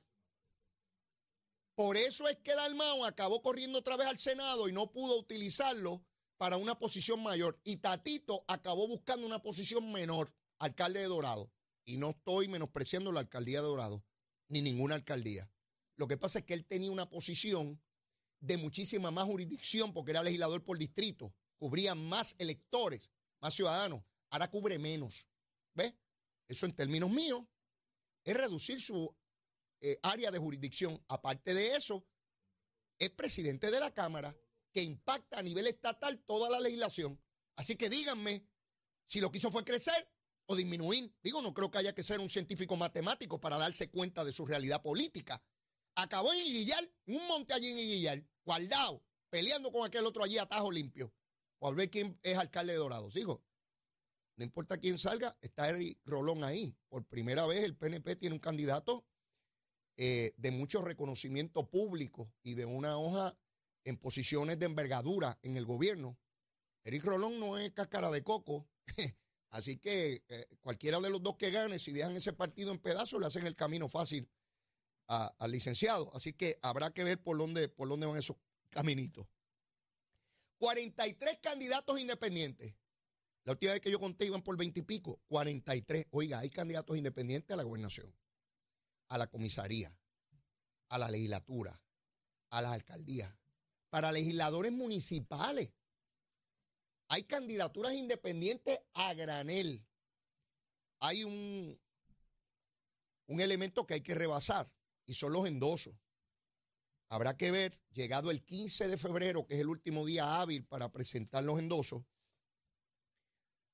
Por 1.75 1.97
eso 1.97 2.27
es 2.29 2.37
que 2.37 2.55
Dalmau 2.55 3.03
acabó 3.03 3.41
corriendo 3.41 3.79
otra 3.79 3.97
vez 3.97 4.07
al 4.07 4.17
Senado 4.17 4.69
y 4.69 4.71
no 4.71 4.91
pudo 4.93 5.19
utilizarlo 5.19 6.05
para 6.37 6.55
una 6.57 6.79
posición 6.79 7.21
mayor. 7.21 7.59
Y 7.65 7.77
Tatito 7.77 8.45
acabó 8.47 8.87
buscando 8.87 9.27
una 9.27 9.41
posición 9.41 9.91
menor, 9.91 10.33
alcalde 10.57 11.01
de 11.01 11.07
Dorado. 11.07 11.51
Y 11.83 11.97
no 11.97 12.11
estoy 12.11 12.47
menospreciando 12.47 13.11
la 13.11 13.19
alcaldía 13.19 13.61
de 13.61 13.67
Dorado, 13.67 14.03
ni 14.47 14.61
ninguna 14.61 14.95
alcaldía. 14.95 15.49
Lo 15.97 16.07
que 16.07 16.17
pasa 16.17 16.39
es 16.39 16.45
que 16.45 16.53
él 16.53 16.65
tenía 16.65 16.91
una 16.91 17.09
posición 17.09 17.81
de 18.39 18.57
muchísima 18.57 19.11
más 19.11 19.25
jurisdicción 19.25 19.93
porque 19.93 20.11
era 20.11 20.23
legislador 20.23 20.63
por 20.63 20.77
distrito, 20.77 21.33
cubría 21.57 21.93
más 21.93 22.35
electores, 22.37 23.11
más 23.41 23.53
ciudadanos. 23.53 24.03
Ahora 24.29 24.49
cubre 24.49 24.79
menos. 24.79 25.27
¿Ves? 25.73 25.93
Eso 26.47 26.65
en 26.65 26.73
términos 26.73 27.09
míos 27.09 27.43
es 28.23 28.35
reducir 28.35 28.79
su 28.81 29.15
eh, 29.85 29.99
área 30.01 30.31
de 30.31 30.39
jurisdicción. 30.39 31.03
Aparte 31.07 31.53
de 31.53 31.75
eso, 31.75 32.07
es 32.97 33.11
presidente 33.11 33.69
de 33.69 33.79
la 33.79 33.93
Cámara 33.93 34.35
que 34.71 34.81
impacta 34.81 35.37
a 35.37 35.43
nivel 35.43 35.67
estatal 35.67 36.17
toda 36.25 36.49
la 36.49 36.59
legislación. 36.59 37.21
Así 37.55 37.75
que 37.75 37.87
díganme 37.87 38.47
si 39.05 39.21
lo 39.21 39.31
que 39.31 39.37
hizo 39.37 39.51
fue 39.51 39.63
crecer 39.63 40.11
o 40.47 40.55
disminuir. 40.55 41.13
Digo, 41.21 41.39
no 41.43 41.53
creo 41.53 41.69
que 41.69 41.77
haya 41.77 41.93
que 41.93 42.01
ser 42.01 42.19
un 42.19 42.31
científico 42.31 42.75
matemático 42.75 43.39
para 43.39 43.57
darse 43.57 43.91
cuenta 43.91 44.23
de 44.23 44.31
su 44.31 44.47
realidad 44.47 44.81
política. 44.81 45.43
Acabó 45.93 46.33
en 46.33 46.39
Iguillar, 46.39 46.91
un 47.05 47.27
monte 47.27 47.53
allí 47.53 47.69
en 47.69 47.77
Iguillar, 47.77 48.25
guardado, 48.43 49.03
peleando 49.29 49.71
con 49.71 49.85
aquel 49.85 50.07
otro 50.07 50.23
allí 50.23 50.39
a 50.39 50.47
tajo 50.47 50.71
limpio. 50.71 51.13
Por 51.59 51.75
ver 51.75 51.91
quién 51.91 52.19
es 52.23 52.37
alcalde 52.37 52.73
de 52.73 52.79
Dorado. 52.79 53.11
Sigo. 53.11 53.45
No 54.35 54.43
importa 54.43 54.79
quién 54.79 54.97
salga, 54.97 55.37
está 55.41 55.69
Eric 55.69 55.99
Rolón 56.05 56.43
ahí. 56.43 56.75
Por 56.89 57.05
primera 57.05 57.45
vez 57.45 57.63
el 57.63 57.77
PNP 57.77 58.15
tiene 58.15 58.33
un 58.33 58.39
candidato 58.41 59.05
eh, 59.97 60.33
de 60.35 60.51
mucho 60.51 60.81
reconocimiento 60.81 61.69
público 61.69 62.29
y 62.43 62.55
de 62.55 62.65
una 62.65 62.97
hoja 62.97 63.37
en 63.85 63.95
posiciones 63.97 64.59
de 64.59 64.65
envergadura 64.65 65.39
en 65.41 65.55
el 65.55 65.65
gobierno. 65.65 66.17
Eric 66.83 67.05
Rolón 67.05 67.39
no 67.39 67.57
es 67.57 67.71
cáscara 67.71 68.11
de 68.11 68.21
coco, 68.21 68.67
así 69.51 69.77
que 69.77 70.21
eh, 70.27 70.47
cualquiera 70.59 70.99
de 70.99 71.09
los 71.09 71.23
dos 71.23 71.37
que 71.37 71.49
gane, 71.49 71.79
si 71.79 71.93
dejan 71.93 72.13
ese 72.17 72.33
partido 72.33 72.73
en 72.73 72.79
pedazos, 72.79 73.21
le 73.21 73.27
hacen 73.27 73.47
el 73.47 73.55
camino 73.55 73.87
fácil 73.87 74.29
al 75.07 75.51
licenciado. 75.51 76.11
Así 76.13 76.33
que 76.33 76.59
habrá 76.61 76.91
que 76.91 77.05
ver 77.05 77.21
por 77.21 77.37
dónde, 77.37 77.69
por 77.69 77.87
dónde 77.87 78.05
van 78.05 78.17
esos 78.17 78.35
caminitos. 78.71 79.27
43 80.57 81.37
candidatos 81.41 82.01
independientes. 82.01 82.75
La 83.45 83.53
última 83.53 83.73
vez 83.73 83.81
que 83.81 83.91
yo 83.91 83.99
conté 83.99 84.25
iban 84.25 84.41
por 84.41 84.57
20 84.57 84.79
y 84.79 84.83
pico, 84.83 85.21
43. 85.27 86.07
Oiga, 86.09 86.39
hay 86.39 86.49
candidatos 86.49 86.97
independientes 86.97 87.53
a 87.53 87.57
la 87.57 87.63
gobernación 87.63 88.13
a 89.07 89.17
la 89.17 89.27
comisaría, 89.27 89.95
a 90.89 90.97
la 90.97 91.09
legislatura, 91.09 91.81
a 92.49 92.61
las 92.61 92.73
alcaldías, 92.73 93.33
para 93.89 94.11
legisladores 94.11 94.71
municipales. 94.71 95.71
Hay 97.07 97.23
candidaturas 97.23 97.93
independientes 97.93 98.79
a 98.93 99.13
granel. 99.13 99.85
Hay 100.99 101.23
un, 101.23 101.79
un 103.27 103.39
elemento 103.39 103.85
que 103.85 103.95
hay 103.95 104.01
que 104.01 104.15
rebasar 104.15 104.71
y 105.05 105.13
son 105.13 105.33
los 105.33 105.47
endosos. 105.47 105.95
Habrá 107.09 107.37
que 107.37 107.51
ver, 107.51 107.79
llegado 107.91 108.31
el 108.31 108.43
15 108.43 108.87
de 108.87 108.97
febrero, 108.97 109.45
que 109.45 109.53
es 109.55 109.59
el 109.59 109.69
último 109.69 110.05
día 110.05 110.41
hábil 110.41 110.65
para 110.65 110.91
presentar 110.91 111.43
los 111.43 111.59
endosos, 111.59 112.03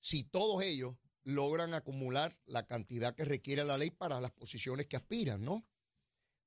si 0.02 0.24
todos 0.24 0.64
ellos 0.64 0.96
logran 1.24 1.74
acumular 1.74 2.38
la 2.46 2.66
cantidad 2.66 3.16
que 3.16 3.25
requiere 3.25 3.63
la 3.63 3.78
ley 3.78 3.92
para 3.92 4.22
las 4.22 4.32
posiciones 4.32 4.88
que 4.88 4.98
aspiran, 4.98 5.44
¿no? 5.44 5.66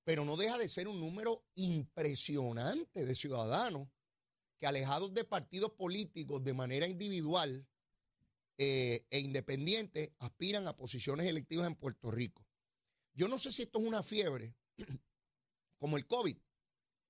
Pero 0.04 0.24
no 0.24 0.36
deja 0.36 0.58
de 0.58 0.68
ser 0.68 0.88
un 0.88 1.00
número 1.00 1.44
impresionante 1.54 3.04
de 3.04 3.14
ciudadanos 3.14 3.88
que 4.58 4.66
alejados 4.66 5.14
de 5.14 5.24
partidos 5.24 5.72
políticos 5.72 6.42
de 6.42 6.52
manera 6.52 6.86
individual 6.86 7.66
eh, 8.58 9.06
e 9.10 9.18
independiente 9.20 10.14
aspiran 10.18 10.68
a 10.68 10.76
posiciones 10.76 11.26
electivas 11.26 11.66
en 11.66 11.76
Puerto 11.76 12.10
Rico. 12.10 12.46
Yo 13.14 13.28
no 13.28 13.38
sé 13.38 13.50
si 13.50 13.62
esto 13.62 13.78
es 13.80 13.86
una 13.86 14.02
fiebre, 14.02 14.54
como 15.78 15.96
el 15.96 16.06
COVID, 16.06 16.36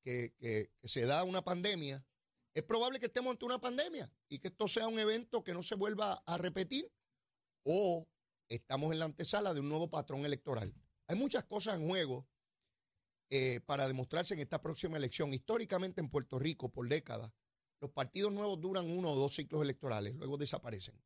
que, 0.02 0.35
que 0.38 0.71
se 0.85 1.06
da 1.06 1.25
una 1.25 1.42
pandemia. 1.42 2.06
Es 2.52 2.62
probable 2.62 3.00
que 3.00 3.06
estemos 3.06 3.33
ante 3.33 3.47
una 3.47 3.61
pandemia 3.61 4.12
y 4.28 4.38
que 4.38 4.49
esto 4.49 4.68
sea 4.68 4.87
un 4.87 4.99
evento 4.99 5.42
que 5.42 5.54
no 5.54 5.62
se 5.62 5.75
vuelva 5.75 6.23
a 6.26 6.38
repetir 6.38 6.92
o 7.64 8.06
estamos 8.49 8.92
en 8.92 8.99
la 9.00 9.06
antesala 9.06 9.54
de 9.54 9.61
un 9.61 9.68
nuevo 9.68 9.90
patrón 9.90 10.25
electoral. 10.25 10.75
Hay 11.09 11.16
muchas 11.16 11.44
cosas 11.44 11.76
en 11.76 11.87
juego 11.87 12.26
eh, 13.30 13.61
para 13.61 13.88
demostrarse 13.88 14.35
en 14.35 14.40
esta 14.40 14.61
próxima 14.61 14.97
elección. 14.97 15.35
Históricamente 15.35 16.00
en 16.00 16.09
Puerto 16.09 16.38
Rico, 16.38 16.71
por 16.71 16.88
décadas, 16.88 17.33
los 17.80 17.90
partidos 17.90 18.33
nuevos 18.33 18.61
duran 18.61 18.90
uno 18.90 19.12
o 19.12 19.16
dos 19.16 19.35
ciclos 19.35 19.62
electorales, 19.62 20.14
luego 20.14 20.37
desaparecen. 20.37 21.02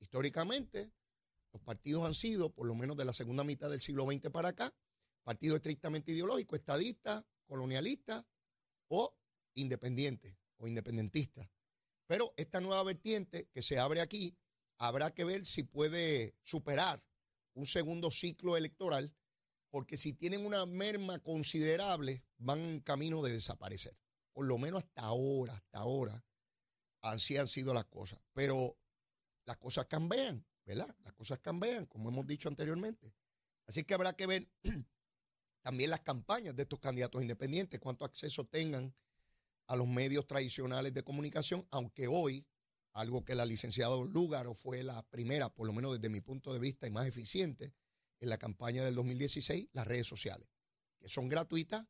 Históricamente, 0.00 0.92
los 1.52 1.62
partidos 1.62 2.04
han 2.04 2.14
sido, 2.14 2.52
por 2.52 2.66
lo 2.66 2.74
menos 2.74 2.96
de 2.96 3.04
la 3.04 3.12
segunda 3.12 3.44
mitad 3.44 3.70
del 3.70 3.80
siglo 3.80 4.04
XX 4.04 4.30
para 4.30 4.48
acá, 4.48 4.74
partidos 5.22 5.56
estrictamente 5.56 6.12
ideológicos, 6.12 6.58
estadistas, 6.58 7.24
colonialistas 7.46 8.24
o 8.88 9.14
independientes 9.54 10.36
o 10.56 10.66
independentistas. 10.66 11.48
Pero 12.06 12.34
esta 12.36 12.60
nueva 12.60 12.82
vertiente 12.82 13.48
que 13.52 13.62
se 13.62 13.78
abre 13.78 14.00
aquí 14.00 14.36
habrá 14.80 15.12
que 15.12 15.24
ver 15.24 15.44
si 15.44 15.62
puede 15.62 16.34
superar 16.42 17.04
un 17.52 17.66
segundo 17.66 18.10
ciclo 18.10 18.56
electoral, 18.56 19.14
porque 19.68 19.98
si 19.98 20.14
tienen 20.14 20.44
una 20.44 20.64
merma 20.64 21.18
considerable, 21.18 22.24
van 22.38 22.60
en 22.60 22.80
camino 22.80 23.22
de 23.22 23.32
desaparecer. 23.32 23.96
Por 24.32 24.46
lo 24.46 24.56
menos 24.56 24.82
hasta 24.82 25.02
ahora, 25.02 25.54
hasta 25.54 25.78
ahora, 25.78 26.24
así 27.02 27.36
han 27.36 27.46
sido 27.46 27.74
las 27.74 27.84
cosas. 27.84 28.20
Pero 28.32 28.78
las 29.44 29.58
cosas 29.58 29.84
cambian, 29.84 30.46
¿verdad? 30.64 30.96
Las 31.04 31.12
cosas 31.12 31.38
cambian, 31.40 31.84
como 31.84 32.08
hemos 32.08 32.26
dicho 32.26 32.48
anteriormente. 32.48 33.14
Así 33.66 33.84
que 33.84 33.92
habrá 33.92 34.14
que 34.14 34.26
ver 34.26 34.48
también 35.62 35.90
las 35.90 36.00
campañas 36.00 36.56
de 36.56 36.62
estos 36.62 36.80
candidatos 36.80 37.20
independientes, 37.20 37.78
cuánto 37.80 38.06
acceso 38.06 38.46
tengan 38.46 38.94
a 39.66 39.76
los 39.76 39.86
medios 39.86 40.26
tradicionales 40.26 40.94
de 40.94 41.04
comunicación, 41.04 41.68
aunque 41.70 42.08
hoy 42.08 42.46
algo 42.92 43.24
que 43.24 43.34
la 43.34 43.46
licenciada 43.46 43.96
Lúgaro 43.96 44.54
fue 44.54 44.82
la 44.82 45.02
primera, 45.08 45.52
por 45.52 45.66
lo 45.66 45.72
menos 45.72 45.92
desde 45.92 46.08
mi 46.08 46.20
punto 46.20 46.52
de 46.52 46.58
vista, 46.58 46.86
y 46.86 46.90
más 46.90 47.06
eficiente 47.06 47.72
en 48.20 48.28
la 48.28 48.38
campaña 48.38 48.84
del 48.84 48.94
2016, 48.94 49.68
las 49.72 49.86
redes 49.86 50.06
sociales, 50.06 50.48
que 50.98 51.08
son 51.08 51.28
gratuitas 51.28 51.86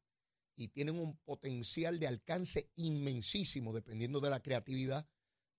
y 0.56 0.68
tienen 0.68 0.98
un 0.98 1.16
potencial 1.18 1.98
de 1.98 2.06
alcance 2.06 2.70
inmensísimo, 2.76 3.72
dependiendo 3.72 4.20
de 4.20 4.30
la 4.30 4.40
creatividad 4.40 5.08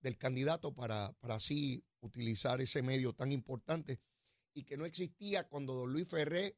del 0.00 0.16
candidato 0.16 0.74
para, 0.74 1.12
para 1.20 1.36
así 1.36 1.84
utilizar 2.00 2.60
ese 2.60 2.82
medio 2.82 3.12
tan 3.12 3.32
importante 3.32 4.00
y 4.54 4.64
que 4.64 4.76
no 4.76 4.84
existía 4.84 5.48
cuando 5.48 5.74
don 5.74 5.92
Luis 5.92 6.08
Ferré 6.08 6.56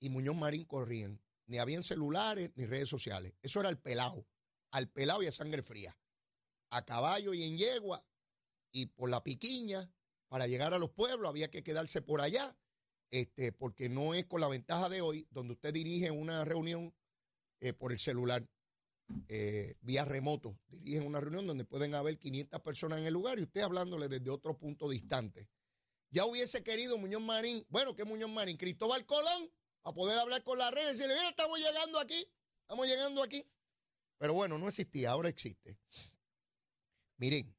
y 0.00 0.10
Muñoz 0.10 0.36
Marín 0.36 0.64
corrían. 0.64 1.20
Ni 1.46 1.58
habían 1.58 1.82
celulares 1.82 2.50
ni 2.56 2.66
redes 2.66 2.88
sociales. 2.88 3.34
Eso 3.40 3.60
era 3.60 3.68
al 3.68 3.78
pelado, 3.78 4.26
al 4.72 4.88
pelado 4.88 5.22
y 5.22 5.26
a 5.26 5.32
sangre 5.32 5.62
fría. 5.62 5.96
A 6.70 6.84
caballo 6.84 7.34
y 7.34 7.44
en 7.44 7.56
yegua 7.56 8.04
y 8.72 8.86
por 8.86 9.10
la 9.10 9.22
piquiña, 9.22 9.90
para 10.28 10.46
llegar 10.46 10.74
a 10.74 10.78
los 10.78 10.90
pueblos 10.90 11.28
había 11.28 11.50
que 11.50 11.62
quedarse 11.62 12.02
por 12.02 12.20
allá, 12.20 12.56
este, 13.10 13.52
porque 13.52 13.88
no 13.88 14.14
es 14.14 14.26
con 14.26 14.40
la 14.40 14.48
ventaja 14.48 14.88
de 14.88 15.00
hoy, 15.00 15.26
donde 15.30 15.54
usted 15.54 15.72
dirige 15.72 16.10
una 16.10 16.44
reunión 16.44 16.94
eh, 17.60 17.72
por 17.72 17.92
el 17.92 17.98
celular, 17.98 18.46
eh, 19.28 19.76
vía 19.80 20.04
remoto, 20.04 20.58
dirige 20.68 21.00
una 21.00 21.20
reunión 21.20 21.46
donde 21.46 21.64
pueden 21.64 21.94
haber 21.94 22.18
500 22.18 22.60
personas 22.60 22.98
en 22.98 23.06
el 23.06 23.14
lugar 23.14 23.38
y 23.38 23.42
usted 23.42 23.60
hablándole 23.60 24.08
desde 24.08 24.30
otro 24.30 24.58
punto 24.58 24.88
distante. 24.88 25.48
Ya 26.10 26.24
hubiese 26.24 26.62
querido 26.62 26.98
Muñoz 26.98 27.22
Marín, 27.22 27.64
bueno, 27.68 27.94
¿qué 27.94 28.04
Muñoz 28.04 28.30
Marín? 28.30 28.56
Cristóbal 28.56 29.06
Colón, 29.06 29.50
a 29.84 29.92
poder 29.92 30.18
hablar 30.18 30.42
con 30.42 30.58
la 30.58 30.70
red 30.70 30.82
y 30.82 30.86
decirle, 30.86 31.14
mira, 31.14 31.28
estamos 31.28 31.58
llegando 31.58 32.00
aquí, 32.00 32.28
estamos 32.62 32.86
llegando 32.88 33.22
aquí. 33.22 33.48
Pero 34.18 34.34
bueno, 34.34 34.58
no 34.58 34.68
existía, 34.68 35.10
ahora 35.10 35.28
existe. 35.28 35.78
Miren, 37.18 37.55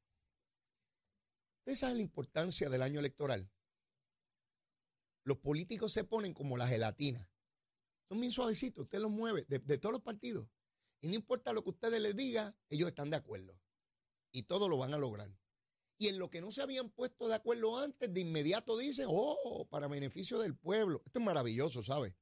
¿ustedes 1.68 1.80
saben 1.80 1.96
la 1.98 2.02
importancia 2.02 2.70
del 2.70 2.80
año 2.80 2.98
electoral? 2.98 3.52
Los 5.22 5.36
políticos 5.36 5.92
se 5.92 6.02
ponen 6.02 6.32
como 6.32 6.56
la 6.56 6.66
gelatina. 6.66 7.30
Son 8.08 8.18
bien 8.18 8.32
suavecitos, 8.32 8.84
usted 8.84 9.00
los 9.00 9.10
mueve 9.10 9.44
de, 9.50 9.76
todos 9.76 9.92
los 9.92 10.00
partidos. 10.00 10.48
Y 11.02 11.08
no 11.08 11.14
importa 11.14 11.52
lo 11.52 11.62
que 11.62 11.68
ustedes 11.68 12.00
les 12.00 12.16
digan, 12.16 12.56
ellos 12.70 12.88
están 12.88 13.10
de 13.10 13.16
acuerdo. 13.16 13.60
Y 14.32 14.44
todo 14.44 14.70
lo 14.70 14.78
van 14.78 14.94
a 14.94 14.98
lograr. 14.98 15.30
Y 15.98 16.08
en 16.08 16.18
lo 16.18 16.30
que 16.30 16.40
no 16.40 16.50
se 16.52 16.62
habían 16.62 16.88
puesto 16.88 17.28
de 17.28 17.34
acuerdo 17.34 17.76
antes, 17.76 18.14
de 18.14 18.20
inmediato 18.20 18.78
dicen, 18.78 19.04
oh, 19.06 19.68
para 19.68 19.88
beneficio 19.88 20.38
del 20.38 20.56
pueblo. 20.56 21.02
Esto 21.04 21.18
es 21.18 21.24
maravilloso, 21.26 21.82
¿sabes? 21.82 22.14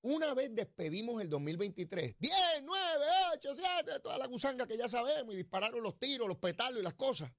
Una 0.00 0.34
vez 0.34 0.52
despedimos 0.52 1.22
el 1.22 1.28
2023, 1.28 2.16
10, 2.18 2.34
9, 2.64 3.04
8, 3.34 3.54
7, 3.54 4.00
toda 4.00 4.18
la 4.18 4.26
gusanga 4.26 4.66
que 4.66 4.76
ya 4.76 4.88
sabemos, 4.88 5.32
y 5.34 5.36
dispararon 5.38 5.80
los 5.80 5.96
tiros, 6.00 6.26
los 6.26 6.38
petalos 6.38 6.80
y 6.80 6.82
las 6.82 6.94
cosas. 6.94 7.30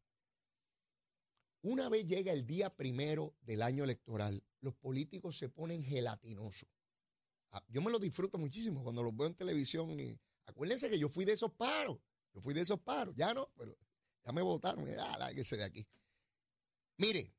Una 1.62 1.90
vez 1.90 2.06
llega 2.06 2.32
el 2.32 2.46
día 2.46 2.74
primero 2.76 3.36
del 3.42 3.62
año 3.62 3.84
electoral, 3.84 4.44
los 4.62 4.76
políticos 4.76 5.38
se 5.38 5.50
ponen 5.50 5.84
gelatinosos. 5.84 6.70
Ah, 7.52 7.64
yo 7.68 7.82
me 7.82 7.92
lo 7.92 8.00
disfruto 8.00 8.38
muchísimo 8.38 8.84
cuando 8.84 9.04
los 9.04 9.16
veo 9.16 9.28
en 9.28 9.36
televisión. 9.36 9.98
Acuérdense 10.46 10.90
que 10.90 11.00
yo 11.00 11.10
fui 11.10 11.26
de 11.26 11.34
esos 11.34 11.52
paros. 11.52 12.00
Yo 12.34 12.42
fui 12.42 12.54
de 12.54 12.62
esos 12.62 12.80
paros. 12.80 13.16
Ya 13.18 13.34
no, 13.34 13.52
pero 13.58 13.78
ya 14.24 14.32
me 14.32 14.42
votaron. 14.42 14.86
Ah, 15.00 15.32
de 15.32 15.64
aquí. 15.64 15.86
Mire, 16.98 17.34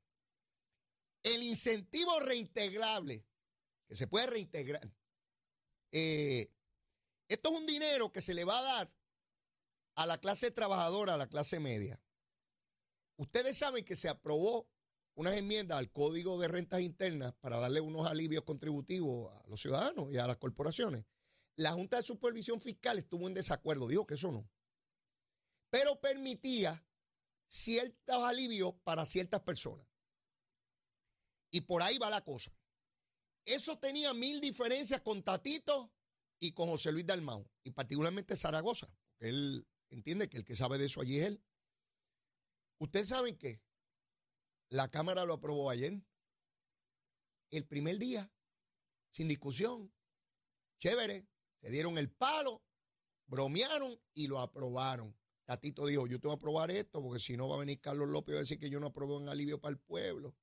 el 1.22 1.42
incentivo 1.42 2.18
reintegrable, 2.20 3.24
que 3.86 3.96
se 3.96 4.06
puede 4.06 4.26
reintegrar, 4.26 4.90
eh, 5.92 6.50
esto 7.28 7.52
es 7.52 7.58
un 7.58 7.66
dinero 7.66 8.10
que 8.10 8.20
se 8.20 8.34
le 8.34 8.44
va 8.44 8.58
a 8.58 8.62
dar 8.62 8.92
a 9.94 10.06
la 10.06 10.18
clase 10.18 10.50
trabajadora, 10.50 11.14
a 11.14 11.18
la 11.18 11.28
clase 11.28 11.60
media. 11.60 12.00
Ustedes 13.20 13.58
saben 13.58 13.84
que 13.84 13.96
se 13.96 14.08
aprobó 14.08 14.66
unas 15.14 15.36
enmiendas 15.36 15.76
al 15.76 15.92
Código 15.92 16.38
de 16.38 16.48
Rentas 16.48 16.80
Internas 16.80 17.34
para 17.34 17.58
darle 17.58 17.82
unos 17.82 18.06
alivios 18.06 18.44
contributivos 18.44 19.30
a 19.36 19.46
los 19.46 19.60
ciudadanos 19.60 20.10
y 20.10 20.16
a 20.16 20.26
las 20.26 20.38
corporaciones. 20.38 21.04
La 21.54 21.72
Junta 21.72 21.98
de 21.98 22.02
Supervisión 22.02 22.62
Fiscal 22.62 22.96
estuvo 22.96 23.28
en 23.28 23.34
desacuerdo, 23.34 23.88
dijo 23.88 24.06
que 24.06 24.14
eso 24.14 24.32
no. 24.32 24.48
Pero 25.68 26.00
permitía 26.00 26.82
ciertos 27.46 28.24
alivios 28.24 28.72
para 28.84 29.04
ciertas 29.04 29.42
personas. 29.42 29.86
Y 31.50 31.60
por 31.60 31.82
ahí 31.82 31.98
va 31.98 32.08
la 32.08 32.24
cosa. 32.24 32.56
Eso 33.44 33.78
tenía 33.78 34.14
mil 34.14 34.40
diferencias 34.40 35.02
con 35.02 35.22
Tatito 35.22 35.92
y 36.40 36.52
con 36.52 36.70
José 36.70 36.90
Luis 36.90 37.04
Dalmau, 37.04 37.46
y 37.64 37.72
particularmente 37.72 38.34
Zaragoza. 38.34 38.88
Él 39.18 39.68
entiende 39.90 40.30
que 40.30 40.38
el 40.38 40.44
que 40.46 40.56
sabe 40.56 40.78
de 40.78 40.86
eso 40.86 41.02
allí 41.02 41.18
es 41.18 41.26
él. 41.26 41.44
Ustedes 42.80 43.08
saben 43.08 43.36
que 43.36 43.62
la 44.70 44.90
Cámara 44.90 45.26
lo 45.26 45.34
aprobó 45.34 45.68
ayer. 45.68 46.02
El 47.50 47.66
primer 47.66 47.98
día, 47.98 48.32
sin 49.12 49.28
discusión. 49.28 49.92
Chévere. 50.78 51.28
Se 51.60 51.70
dieron 51.70 51.98
el 51.98 52.10
palo, 52.10 52.62
bromearon 53.26 54.00
y 54.14 54.28
lo 54.28 54.40
aprobaron. 54.40 55.14
Tatito 55.44 55.84
dijo, 55.84 56.06
yo 56.06 56.18
tengo 56.20 56.34
que 56.34 56.38
aprobar 56.40 56.70
esto 56.70 57.02
porque 57.02 57.18
si 57.18 57.36
no 57.36 57.48
va 57.48 57.56
a 57.56 57.58
venir 57.58 57.80
Carlos 57.80 58.08
López 58.08 58.36
a 58.36 58.38
decir 58.38 58.58
que 58.58 58.70
yo 58.70 58.80
no 58.80 58.86
aprobé 58.86 59.16
un 59.16 59.28
alivio 59.28 59.60
para 59.60 59.72
el 59.72 59.78
pueblo. 59.78 60.34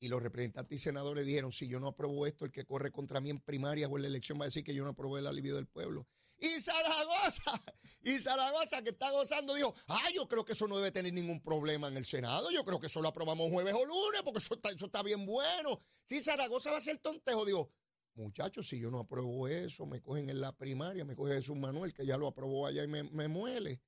Y 0.00 0.08
los 0.08 0.22
representantes 0.22 0.80
y 0.80 0.82
senadores 0.82 1.26
dijeron, 1.26 1.52
si 1.52 1.68
yo 1.68 1.80
no 1.80 1.88
apruebo 1.88 2.26
esto, 2.26 2.46
el 2.46 2.50
que 2.50 2.64
corre 2.64 2.90
contra 2.90 3.20
mí 3.20 3.28
en 3.28 3.40
primaria 3.40 3.88
o 3.88 3.96
en 3.98 4.02
la 4.02 4.08
elección 4.08 4.40
va 4.40 4.44
a 4.44 4.46
decir 4.46 4.64
que 4.64 4.72
yo 4.72 4.84
no 4.84 4.90
aprobé 4.90 5.20
el 5.20 5.26
alivio 5.26 5.56
del 5.56 5.66
pueblo. 5.66 6.06
Y 6.40 6.60
Zaragoza, 6.60 7.52
y 8.02 8.18
Zaragoza 8.18 8.82
que 8.82 8.90
está 8.90 9.10
gozando, 9.10 9.54
dijo, 9.54 9.74
ah, 9.88 10.10
yo 10.14 10.28
creo 10.28 10.44
que 10.44 10.52
eso 10.52 10.68
no 10.68 10.76
debe 10.76 10.92
tener 10.92 11.12
ningún 11.12 11.40
problema 11.40 11.88
en 11.88 11.96
el 11.96 12.04
Senado, 12.04 12.50
yo 12.50 12.64
creo 12.64 12.78
que 12.78 12.86
eso 12.86 13.00
lo 13.00 13.08
aprobamos 13.08 13.50
jueves 13.50 13.74
o 13.74 13.84
lunes, 13.84 14.22
porque 14.24 14.38
eso 14.38 14.86
está, 14.86 15.02
bien 15.02 15.26
bueno. 15.26 15.80
Si 16.04 16.22
Zaragoza 16.22 16.70
va 16.70 16.78
a 16.78 16.80
ser 16.80 16.98
tontejo, 16.98 17.44
dijo, 17.44 17.70
muchachos, 18.14 18.68
si 18.68 18.78
yo 18.78 18.90
no 18.90 19.00
apruebo 19.00 19.48
eso, 19.48 19.86
me 19.86 20.00
cogen 20.00 20.30
en 20.30 20.40
la 20.40 20.56
primaria, 20.56 21.04
me 21.04 21.16
coge 21.16 21.34
Jesús 21.34 21.56
Manuel, 21.56 21.92
que 21.92 22.06
ya 22.06 22.16
lo 22.16 22.28
aprobó 22.28 22.66
allá 22.66 22.84
y 22.84 22.88
me, 22.88 23.02
me 23.02 23.28
muele. 23.28 23.80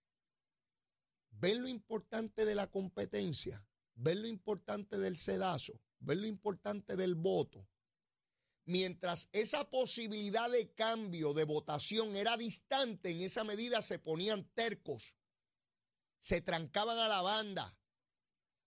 ¿Ven 1.31 1.63
lo 1.63 1.69
importante 1.69 2.45
de 2.45 2.55
la 2.55 2.67
competencia? 2.67 3.65
¿Ven 3.95 4.23
lo 4.23 4.29
importante 4.29 4.99
del 4.99 5.17
sedazo? 5.17 5.81
ver 6.01 6.17
lo 6.17 6.27
importante 6.27 6.97
del 6.97 7.15
voto, 7.15 7.69
mientras 8.65 9.29
esa 9.33 9.71
posibilidad 9.71 10.51
de 10.51 10.73
cambio 10.75 11.35
de 11.35 11.45
votación 11.45 12.17
era 12.17 12.37
distante, 12.37 13.11
en 13.11 13.21
esa 13.21 13.45
medida 13.45 13.83
se 13.83 13.99
ponían 13.99 14.45
tercos, 14.55 15.17
se 16.19 16.41
trancaban 16.41 16.99
a 16.99 17.09
la 17.09 17.23
banda, 17.23 17.77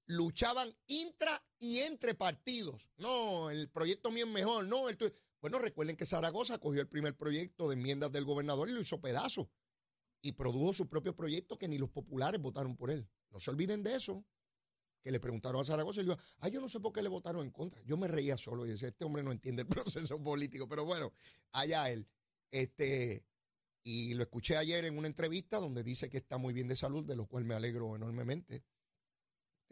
luchaban 0.06 0.75
intra 0.88 1.45
y 1.60 1.79
entre 1.79 2.15
partidos. 2.15 2.89
No, 2.97 3.49
el 3.49 3.69
proyecto 3.69 4.12
mío 4.12 4.25
es 4.25 4.32
mejor, 4.32 4.65
no, 4.65 4.89
el 4.89 4.97
Bueno, 5.39 5.60
recuerden 5.60 5.95
que 5.95 6.06
Zaragoza 6.06 6.58
cogió 6.58 6.82
el 6.82 6.89
primer 6.89 7.15
proyecto 7.15 7.69
de 7.69 7.75
enmiendas 7.75 8.12
del 8.12 8.25
gobernador 8.25 8.69
y 8.69 8.73
lo 8.73 8.82
hizo 8.82 9.01
pedazo. 9.01 9.49
Y 10.21 10.34
produjo 10.34 10.73
su 10.73 10.88
propio 10.88 11.15
proyecto 11.15 11.58
que 11.58 11.67
ni 11.67 11.77
los 11.77 11.89
populares 11.89 12.41
votaron 12.41 12.77
por 12.77 12.91
él. 12.91 13.10
No 13.29 13.39
se 13.39 13.51
olviden 13.51 13.84
de 13.84 13.95
eso 13.95 14.25
que 15.04 15.12
le 15.12 15.20
preguntaron 15.20 15.62
a 15.62 15.66
Zaragoza 15.66 16.02
y 16.02 16.06
dijo, 16.06 16.18
ay, 16.39 16.52
yo 16.52 16.62
no 16.62 16.70
sé 16.70 16.80
por 16.80 16.94
qué 16.94 17.02
le 17.02 17.10
votaron 17.10 17.44
en 17.44 17.52
contra. 17.52 17.82
Yo 17.84 17.98
me 17.98 18.08
reía 18.08 18.38
solo 18.38 18.66
y 18.66 18.70
decía, 18.70 18.88
este 18.88 19.04
hombre 19.04 19.22
no 19.22 19.32
entiende 19.32 19.63
el 19.63 19.68
proceso 20.08 20.22
político, 20.24 20.68
pero 20.68 20.86
bueno, 20.86 21.12
allá 21.52 21.89
él. 21.92 22.08
Este, 22.50 23.26
y 23.84 24.13
lo 24.13 24.24
escuché 24.24 24.56
ayer 24.56 24.86
en 24.86 24.98
una 24.98 25.08
entrevista 25.08 25.60
donde 25.60 25.84
dice 25.84 26.10
que 26.10 26.18
está 26.18 26.38
muy 26.38 26.54
bien 26.54 26.70
de 26.70 26.76
salud, 26.76 27.04
de 27.06 27.16
lo 27.16 27.28
cual 27.28 27.44
me 27.44 27.54
alegro 27.54 27.96
enormemente. 27.96 28.63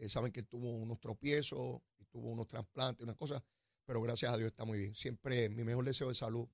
Saben 0.08 0.32
que 0.32 0.42
tuvo 0.42 0.74
unos 0.74 1.00
tropiezos 1.00 1.80
y 1.98 2.04
tuvo 2.06 2.28
unos 2.30 2.48
trasplantes, 2.48 3.04
unas 3.04 3.16
cosas, 3.16 3.40
pero 3.84 4.02
gracias 4.02 4.32
a 4.32 4.36
Dios 4.36 4.50
está 4.50 4.64
muy 4.64 4.78
bien. 4.78 4.94
Siempre 4.94 5.48
mi 5.48 5.64
mejor 5.64 5.84
deseo 5.84 6.08
de 6.08 6.14
salud 6.14 6.48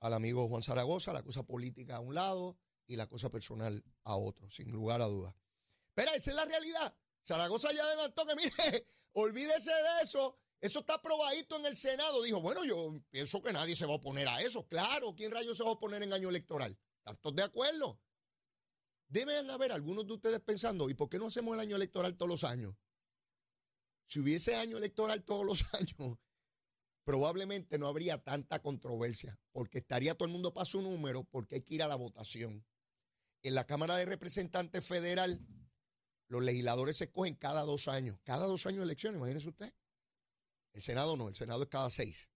al 0.00 0.14
amigo 0.14 0.48
Juan 0.48 0.62
Zaragoza, 0.62 1.12
la 1.12 1.22
cosa 1.22 1.42
política 1.42 1.96
a 1.96 2.00
un 2.00 2.14
lado 2.14 2.56
y 2.86 2.96
la 2.96 3.08
cosa 3.08 3.28
personal 3.28 3.82
a 4.04 4.16
otro, 4.16 4.48
sin 4.50 4.70
lugar 4.70 5.02
a 5.02 5.06
dudas. 5.06 5.34
Pero 5.94 6.12
esa 6.14 6.30
es 6.30 6.36
la 6.36 6.44
realidad. 6.44 6.96
Zaragoza 7.26 7.72
ya 7.72 7.82
adelantó 7.82 8.24
que, 8.24 8.36
mire, 8.36 8.86
olvídese 9.12 9.70
de 9.70 10.02
eso. 10.02 10.38
Eso 10.60 10.80
está 10.80 10.94
aprobadito 10.94 11.56
en 11.56 11.66
el 11.66 11.76
Senado. 11.76 12.22
Dijo, 12.22 12.40
bueno, 12.40 12.64
yo 12.64 13.00
pienso 13.10 13.42
que 13.42 13.52
nadie 13.52 13.74
se 13.74 13.84
va 13.84 13.92
a 13.92 13.96
oponer 13.96 14.28
a 14.28 14.40
eso. 14.40 14.66
Claro, 14.68 15.14
¿quién 15.14 15.32
rayos 15.32 15.56
se 15.56 15.64
va 15.64 15.70
a 15.70 15.72
oponer 15.72 16.02
en 16.02 16.12
año 16.12 16.28
electoral? 16.28 16.78
¿Están 17.04 17.34
de 17.34 17.42
acuerdo? 17.42 18.00
Deben 19.08 19.50
haber 19.50 19.72
algunos 19.72 20.06
de 20.06 20.14
ustedes 20.14 20.40
pensando, 20.40 20.88
¿y 20.88 20.94
por 20.94 21.08
qué 21.08 21.18
no 21.18 21.26
hacemos 21.26 21.54
el 21.54 21.60
año 21.60 21.76
electoral 21.76 22.16
todos 22.16 22.30
los 22.30 22.44
años? 22.44 22.74
Si 24.06 24.20
hubiese 24.20 24.56
año 24.56 24.78
electoral 24.78 25.24
todos 25.24 25.44
los 25.44 25.64
años, 25.74 26.18
probablemente 27.04 27.78
no 27.78 27.88
habría 27.88 28.22
tanta 28.22 28.62
controversia, 28.62 29.38
porque 29.52 29.78
estaría 29.78 30.14
todo 30.14 30.26
el 30.26 30.32
mundo 30.32 30.54
para 30.54 30.64
su 30.64 30.80
número, 30.80 31.24
porque 31.24 31.56
hay 31.56 31.62
que 31.62 31.74
ir 31.74 31.82
a 31.82 31.88
la 31.88 31.96
votación. 31.96 32.64
En 33.42 33.54
la 33.54 33.64
Cámara 33.64 33.96
de 33.96 34.06
Representantes 34.06 34.84
Federal 34.84 35.40
los 36.28 36.42
legisladores 36.42 36.96
se 36.96 37.04
escogen 37.04 37.34
cada 37.34 37.62
dos 37.62 37.88
años. 37.88 38.18
Cada 38.24 38.46
dos 38.46 38.66
años 38.66 38.82
elecciones, 38.82 39.18
imagínese 39.18 39.48
usted. 39.48 39.72
El 40.72 40.82
Senado 40.82 41.16
no, 41.16 41.28
el 41.28 41.34
Senado 41.34 41.62
es 41.62 41.68
cada 41.68 41.90
seis 41.90 42.30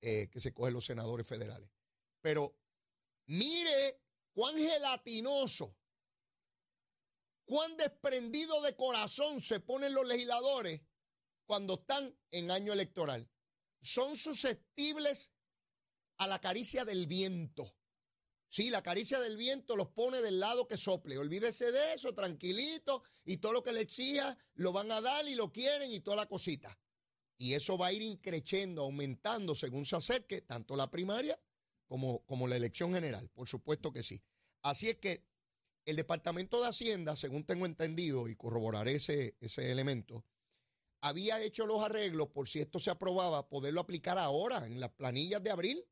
eh, 0.00 0.28
que 0.30 0.40
se 0.40 0.48
escogen 0.48 0.74
los 0.74 0.84
senadores 0.84 1.26
federales. 1.26 1.70
Pero 2.20 2.58
mire 3.26 4.02
cuán 4.32 4.56
gelatinoso, 4.56 5.76
cuán 7.44 7.76
desprendido 7.76 8.60
de 8.62 8.74
corazón 8.74 9.40
se 9.40 9.60
ponen 9.60 9.94
los 9.94 10.06
legisladores 10.06 10.80
cuando 11.44 11.74
están 11.74 12.16
en 12.30 12.50
año 12.50 12.72
electoral. 12.72 13.30
Son 13.80 14.16
susceptibles 14.16 15.30
a 16.18 16.26
la 16.26 16.40
caricia 16.40 16.84
del 16.84 17.06
viento. 17.06 17.76
Sí, 18.52 18.68
la 18.68 18.82
caricia 18.82 19.18
del 19.18 19.38
viento 19.38 19.76
los 19.76 19.88
pone 19.88 20.20
del 20.20 20.38
lado 20.38 20.68
que 20.68 20.76
sople. 20.76 21.16
Olvídese 21.16 21.72
de 21.72 21.94
eso, 21.94 22.12
tranquilito, 22.12 23.02
y 23.24 23.38
todo 23.38 23.52
lo 23.54 23.62
que 23.62 23.72
le 23.72 23.80
exija 23.80 24.36
lo 24.52 24.72
van 24.72 24.92
a 24.92 25.00
dar 25.00 25.26
y 25.26 25.34
lo 25.34 25.50
quieren 25.50 25.90
y 25.90 26.00
toda 26.00 26.18
la 26.18 26.26
cosita. 26.26 26.78
Y 27.38 27.54
eso 27.54 27.78
va 27.78 27.86
a 27.86 27.92
ir 27.94 28.02
increciendo, 28.02 28.82
aumentando 28.82 29.54
según 29.54 29.86
se 29.86 29.96
acerque 29.96 30.42
tanto 30.42 30.76
la 30.76 30.90
primaria 30.90 31.40
como, 31.86 32.26
como 32.26 32.46
la 32.46 32.56
elección 32.56 32.92
general. 32.92 33.30
Por 33.30 33.48
supuesto 33.48 33.90
que 33.90 34.02
sí. 34.02 34.22
Así 34.60 34.90
es 34.90 34.98
que 34.98 35.24
el 35.86 35.96
Departamento 35.96 36.60
de 36.60 36.68
Hacienda, 36.68 37.16
según 37.16 37.46
tengo 37.46 37.64
entendido 37.64 38.28
y 38.28 38.36
corroboraré 38.36 38.96
ese, 38.96 39.34
ese 39.40 39.72
elemento, 39.72 40.26
había 41.00 41.40
hecho 41.40 41.64
los 41.64 41.82
arreglos 41.82 42.28
por 42.28 42.50
si 42.50 42.60
esto 42.60 42.78
se 42.78 42.90
aprobaba, 42.90 43.48
poderlo 43.48 43.80
aplicar 43.80 44.18
ahora 44.18 44.66
en 44.66 44.78
las 44.78 44.90
planillas 44.90 45.42
de 45.42 45.50
abril. 45.50 45.82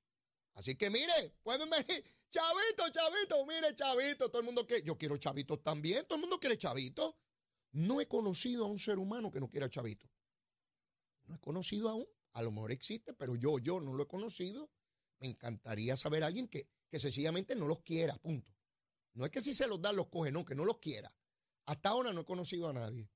Así 0.55 0.75
que 0.77 0.91
mire, 0.91 1.35
pueden 1.43 1.71
venir 1.71 2.05
Chavito, 2.31 2.89
chavito, 2.93 3.45
mire, 3.45 3.75
chavito, 3.75 4.29
todo 4.29 4.39
el 4.39 4.45
mundo 4.47 4.65
quiere. 4.65 4.85
Yo 4.85 4.97
quiero 4.97 5.17
chavitos 5.17 5.61
también, 5.63 6.05
todo 6.05 6.15
el 6.15 6.21
mundo 6.21 6.39
quiere 6.39 6.57
chavito. 6.57 7.17
No 7.73 8.01
he 8.01 8.07
conocido 8.07 8.65
a 8.65 8.69
un 8.69 8.79
ser 8.79 8.99
humano 8.99 9.33
que 9.33 9.41
no 9.41 9.49
quiera 9.49 9.69
chavito. 9.69 10.09
No 11.25 11.35
he 11.35 11.39
conocido 11.41 11.89
aún. 11.89 12.07
A 12.33 12.43
lo 12.43 12.53
mejor 12.53 12.71
existe, 12.71 13.13
pero 13.15 13.35
yo, 13.35 13.59
yo 13.59 13.81
no 13.81 13.95
lo 13.95 14.05
he 14.05 14.07
conocido. 14.07 14.71
Me 15.19 15.27
encantaría 15.27 15.97
saber 15.97 16.23
a 16.23 16.29
alguien 16.29 16.47
que, 16.47 16.69
que 16.89 17.01
sencillamente 17.01 17.57
no 17.57 17.67
los 17.67 17.81
quiera, 17.81 18.17
punto. 18.19 18.55
No 19.15 19.25
es 19.25 19.33
que 19.33 19.43
si 19.43 19.53
se 19.53 19.67
los 19.67 19.83
da, 19.83 19.93
los 19.93 20.07
coge, 20.07 20.31
no, 20.31 20.45
que 20.45 20.55
no 20.55 20.65
los 20.65 20.79
quiera. 20.79 21.13
Hasta 21.67 21.89
ahora 21.89 22.13
no 22.13 22.21
he 22.21 22.25
conocido 22.25 22.69
a 22.69 22.73
nadie. 22.73 23.11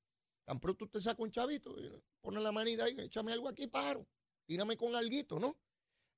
Tan 0.44 0.58
pronto 0.58 0.86
usted 0.86 1.00
saca 1.00 1.22
un 1.22 1.30
chavito, 1.30 1.74
pone 2.20 2.40
la 2.40 2.50
manita 2.50 2.84
ahí, 2.84 3.00
échame 3.00 3.32
algo 3.32 3.48
aquí, 3.48 3.68
paro. 3.68 4.06
Tírame 4.44 4.76
con 4.76 4.94
alguito, 4.96 5.38
¿no? 5.38 5.56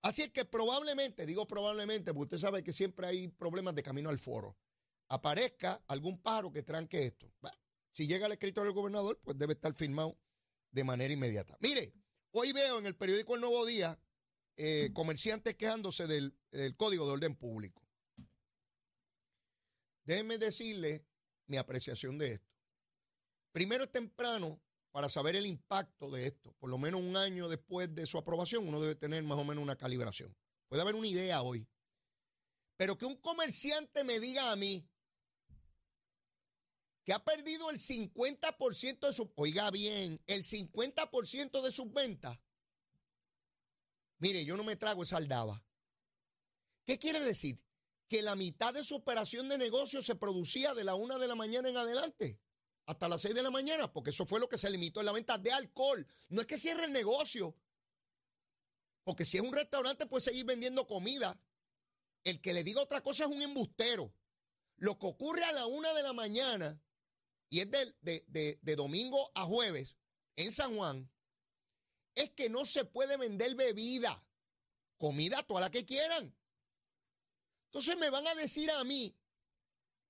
Así 0.07 0.23
es 0.23 0.31
que 0.31 0.45
probablemente, 0.45 1.27
digo 1.27 1.49
probablemente, 1.49 2.15
porque 2.15 2.37
usted 2.37 2.47
sabe 2.47 2.63
que 2.63 2.73
siempre 2.73 3.09
hay 3.09 3.27
problemas 3.27 3.75
de 3.75 3.83
camino 3.83 4.09
al 4.09 4.21
foro, 4.21 4.57
aparezca 5.09 5.83
algún 5.89 6.23
pájaro 6.23 6.53
que 6.53 6.63
tranque 6.63 7.07
esto. 7.07 7.33
Si 7.93 8.07
llega 8.07 8.27
el 8.27 8.33
escritorio 8.33 8.71
del 8.71 8.75
gobernador, 8.75 9.21
pues 9.25 9.37
debe 9.37 9.55
estar 9.55 9.75
firmado 9.75 10.17
de 10.71 10.85
manera 10.85 11.13
inmediata. 11.13 11.57
Mire, 11.61 11.93
hoy 12.31 12.53
veo 12.53 12.79
en 12.79 12.87
el 12.87 12.95
periódico 12.95 13.35
El 13.35 13.41
Nuevo 13.41 13.67
Día 13.67 13.99
eh, 14.57 14.91
comerciantes 14.95 15.57
quejándose 15.57 16.07
del, 16.07 16.39
del 16.53 16.77
Código 16.77 17.05
de 17.05 17.13
Orden 17.13 17.35
Público. 17.35 17.83
Déjenme 20.05 20.39
decirle 20.39 21.05
mi 21.47 21.57
apreciación 21.57 22.17
de 22.17 22.35
esto. 22.35 22.55
Primero 23.51 23.83
es 23.83 23.91
temprano 23.91 24.63
para 24.97 25.11
saber 25.11 25.37
el 25.37 25.45
impacto 25.45 26.11
de 26.11 26.27
esto. 26.27 26.55
Por 26.55 26.71
lo 26.71 26.79
menos 26.79 27.03
un 27.03 27.19
año 27.19 27.51
después 27.51 27.95
de 27.95 28.07
su 28.07 28.17
aprobación, 28.17 28.67
uno 28.67 28.81
debe 28.81 28.95
tener 28.95 29.23
más 29.25 29.39
o 29.39 29.45
menos 29.45 29.63
una 29.63 29.77
calibración. 29.77 30.35
Puede 30.69 30.81
haber 30.81 30.95
una 30.95 31.07
idea 31.07 31.43
hoy. 31.43 31.69
Pero 32.79 32.97
que 32.97 33.05
un 33.05 33.17
comerciante 33.17 34.05
me 34.05 34.19
diga 34.19 34.51
a 34.51 34.57
mí 34.57 34.89
que 37.05 37.13
ha 37.13 37.23
perdido 37.23 37.69
el 37.69 37.79
50% 37.79 39.01
de 39.01 39.13
su, 39.13 39.31
oiga 39.37 39.71
bien, 39.71 40.19
el 40.27 40.45
50% 40.45 41.61
de 41.61 41.73
sus 41.73 41.93
ventas. 41.93 42.39
Mire, 44.17 44.47
yo 44.47 44.57
no 44.57 44.65
me 44.65 44.77
trago 44.77 45.03
esa 45.03 45.19
aldaba. 45.19 45.63
¿Qué 46.87 46.99
quiere 46.99 47.21
decir? 47.21 47.63
Que 48.09 48.23
la 48.23 48.35
mitad 48.35 48.73
de 48.73 48.83
su 48.83 48.95
operación 48.95 49.51
de 49.51 49.59
negocio 49.59 50.03
se 50.03 50.15
producía 50.15 50.73
de 50.73 50.85
la 50.85 50.95
una 50.95 51.19
de 51.19 51.29
la 51.29 51.35
mañana 51.35 51.69
en 51.69 51.77
adelante 51.77 52.41
hasta 52.87 53.09
las 53.09 53.21
6 53.23 53.35
de 53.35 53.43
la 53.43 53.51
mañana, 53.51 53.93
porque 53.93 54.11
eso 54.11 54.27
fue 54.27 54.41
lo 54.41 54.49
que 54.49 54.57
se 54.57 54.71
limitó 54.71 55.01
en 55.01 55.07
la 55.07 55.13
venta 55.13 55.39
de 55.39 55.53
alcohol. 55.53 56.07
No 56.29 56.41
es 56.41 56.47
que 56.47 56.57
cierre 56.57 56.85
el 56.85 56.93
negocio, 56.93 57.57
porque 59.05 59.25
si 59.25 59.37
es 59.37 59.43
un 59.43 59.53
restaurante 59.53 60.07
puede 60.07 60.23
seguir 60.23 60.45
vendiendo 60.45 60.87
comida. 60.87 61.39
El 62.25 62.41
que 62.41 62.53
le 62.53 62.65
diga 62.65 62.81
otra 62.81 63.03
cosa 63.03 63.25
es 63.25 63.31
un 63.31 63.41
embustero. 63.41 64.13
Lo 64.79 64.99
que 64.99 65.07
ocurre 65.07 65.45
a 65.45 65.53
la 65.53 65.67
una 65.67 65.95
de 65.95 66.03
la 66.03 66.13
mañana, 66.13 66.81
y 67.51 67.61
es 67.61 67.71
de, 67.71 68.59
de 68.61 68.77
domingo 68.77 69.31
a 69.35 69.45
jueves 69.45 69.97
en 70.35 70.51
San 70.51 70.75
Juan, 70.77 71.09
es 72.17 72.31
que 72.31 72.49
no 72.49 72.65
se 72.65 72.85
puede 72.85 73.17
vender 73.17 73.55
bebida, 73.55 74.25
comida, 74.99 75.43
toda 75.45 75.61
la 75.61 75.71
que 75.71 75.85
quieran. 75.85 76.35
Entonces 77.67 77.97
me 77.99 78.11
van 78.11 78.27
a 78.27 78.35
decir 78.35 78.71
a 78.71 78.83
mí 78.85 79.15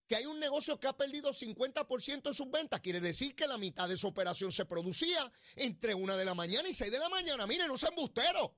que 0.06 0.16
hay 0.16 0.26
un 0.26 0.38
negocio 0.38 0.78
que 0.78 0.86
ha 0.86 0.96
perdido 0.96 1.32
50% 1.32 2.22
de 2.22 2.34
sus 2.34 2.50
ventas, 2.50 2.80
quiere 2.80 3.00
decir 3.00 3.34
que 3.34 3.46
la 3.46 3.58
mitad 3.58 3.88
de 3.88 3.96
su 3.96 4.06
operación 4.06 4.52
se 4.52 4.64
producía 4.64 5.32
entre 5.56 5.94
una 5.94 6.16
de 6.16 6.24
la 6.24 6.34
mañana 6.34 6.68
y 6.68 6.74
seis 6.74 6.92
de 6.92 6.98
la 6.98 7.08
mañana. 7.08 7.46
Miren, 7.46 7.68
no 7.68 7.76
sean 7.76 7.92
embusteros. 7.92 8.52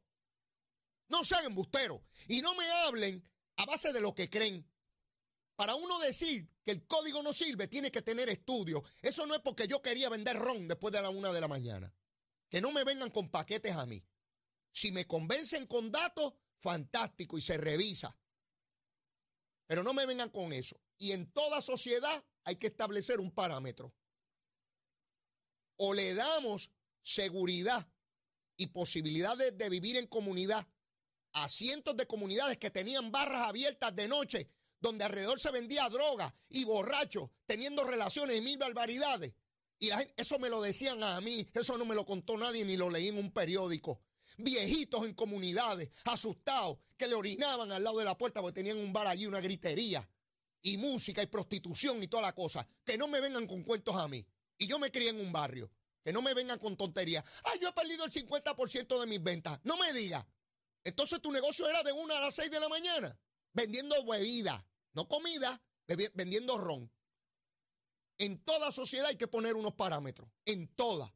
No 1.09 1.25
sean 1.25 1.47
embusteros. 1.47 2.03
Y 2.29 2.43
no 2.43 2.55
me 2.55 2.69
hablen 2.87 3.27
a 3.57 3.65
base 3.65 3.93
de 3.93 4.01
lo 4.01 4.15
que 4.15 4.29
creen. 4.29 4.69
Para 5.57 5.75
uno 5.75 5.99
decir 6.01 6.49
que 6.65 6.71
el 6.71 6.87
código 6.87 7.23
no 7.23 7.33
sirve, 7.33 7.67
tiene 7.67 7.91
que 7.91 8.03
tener 8.03 8.29
estudio. 8.29 8.85
Eso 9.01 9.27
no 9.27 9.35
es 9.35 9.41
porque 9.41 9.67
yo 9.67 9.81
quería 9.81 10.09
vender 10.11 10.37
ron 10.37 10.69
después 10.69 10.93
de 10.93 11.01
la 11.01 11.11
una 11.11 11.33
de 11.33 11.41
la 11.41 11.49
mañana. 11.49 11.93
Que 12.51 12.61
no 12.61 12.73
me 12.73 12.85
vengan 12.85 13.11
con 13.11 13.31
paquetes 13.31 13.75
a 13.75 13.87
mí. 13.87 14.05
Si 14.71 14.93
me 14.93 15.07
convencen 15.07 15.67
con 15.67 15.91
datos, 15.91 16.35
fantástico 16.61 17.39
y 17.39 17.41
se 17.41 17.57
revisa. 17.57 18.17
Pero 19.67 19.83
no 19.83 19.95
me 19.95 20.07
vengan 20.07 20.31
con 20.31 20.53
eso. 20.53 20.79
Y 20.99 21.13
en 21.13 21.31
toda 21.33 21.61
sociedad 21.61 22.25
hay 22.45 22.57
que 22.57 22.67
establecer 22.67 23.21
un 23.21 23.31
parámetro. 23.31 23.95
O 25.77 25.95
le 25.95 26.15
damos 26.15 26.71
seguridad 27.03 27.89
y 28.57 28.67
posibilidades 28.67 29.57
de 29.57 29.71
vivir 29.71 29.97
en 29.97 30.09
comunidad 30.09 30.67
a 31.33 31.49
cientos 31.49 31.97
de 31.97 32.07
comunidades 32.07 32.59
que 32.59 32.71
tenían 32.71 33.13
barras 33.13 33.49
abiertas 33.49 33.95
de 33.95 34.09
noche, 34.09 34.51
donde 34.81 35.05
alrededor 35.05 35.39
se 35.39 35.53
vendía 35.53 35.89
droga 35.89 36.35
y 36.49 36.65
borrachos 36.65 37.31
teniendo 37.47 37.85
relaciones 37.85 38.39
y 38.39 38.41
mil 38.41 38.59
barbaridades. 38.59 39.35
Y 39.79 39.91
eso 40.17 40.41
me 40.41 40.49
lo 40.49 40.61
decían 40.61 41.03
a 41.05 41.21
mí, 41.21 41.49
eso 41.55 41.79
no 41.79 41.85
me 41.85 41.95
lo 41.95 42.05
contó 42.05 42.37
nadie 42.37 42.65
ni 42.65 42.77
lo 42.77 42.91
leí 42.91 43.09
en 43.09 43.19
un 43.19 43.31
periódico. 43.31 44.01
Viejitos 44.37 45.07
en 45.07 45.15
comunidades, 45.15 45.91
asustados, 46.05 46.79
que 46.97 47.07
le 47.07 47.15
orinaban 47.15 47.71
al 47.71 47.85
lado 47.85 47.99
de 47.99 48.05
la 48.05 48.19
puerta 48.19 48.41
porque 48.41 48.57
tenían 48.57 48.79
un 48.79 48.93
bar 48.93 49.07
allí, 49.07 49.27
una 49.27 49.41
gritería 49.41 50.09
y 50.69 50.77
música 50.77 51.23
y 51.23 51.27
prostitución 51.27 52.03
y 52.03 52.09
toda 52.09 52.23
la 52.23 52.35
cosa. 52.35 52.67
Que 52.85 52.99
no 52.99 53.09
me 53.09 53.21
vengan 53.21 53.47
con 53.47 53.63
cuentos 53.63 53.97
a 53.97 54.09
mí. 54.09 54.25
Y 54.59 54.67
yo 54.67 54.79
me 54.79 54.91
crié 54.91 55.11
en 55.11 55.21
un 55.21 55.33
barrio. 55.33 55.71
Que 56.05 56.13
no 56.13 56.23
me 56.23 56.35
vengan 56.35 56.59
con 56.59 56.77
tonterías. 56.77 57.25
Ah, 57.45 57.55
yo 57.61 57.69
he 57.69 57.73
perdido 57.73 58.05
el 58.05 58.13
50% 58.13 59.01
de 59.01 59.07
mis 59.07 59.23
ventas. 59.23 59.59
No 59.65 59.77
me 59.77 59.93
digas. 59.93 60.25
Entonces 60.85 61.21
tu 61.21 61.33
negocio 61.33 61.69
era 61.69 61.83
de 61.83 61.93
una 61.93 62.19
a 62.19 62.21
las 62.21 62.35
6 62.35 62.51
de 62.51 62.61
la 62.61 62.69
mañana. 62.69 63.19
Vendiendo 63.53 64.05
bebida, 64.05 64.65
no 64.93 65.09
comida, 65.09 65.61
vendiendo 66.15 66.59
ron. 66.59 66.91
En 68.19 68.45
toda 68.45 68.73
sociedad 68.73 69.07
hay 69.07 69.17
que 69.17 69.27
poner 69.27 69.55
unos 69.55 69.75
parámetros. 69.75 70.29
En 70.45 70.69
toda. 70.75 71.13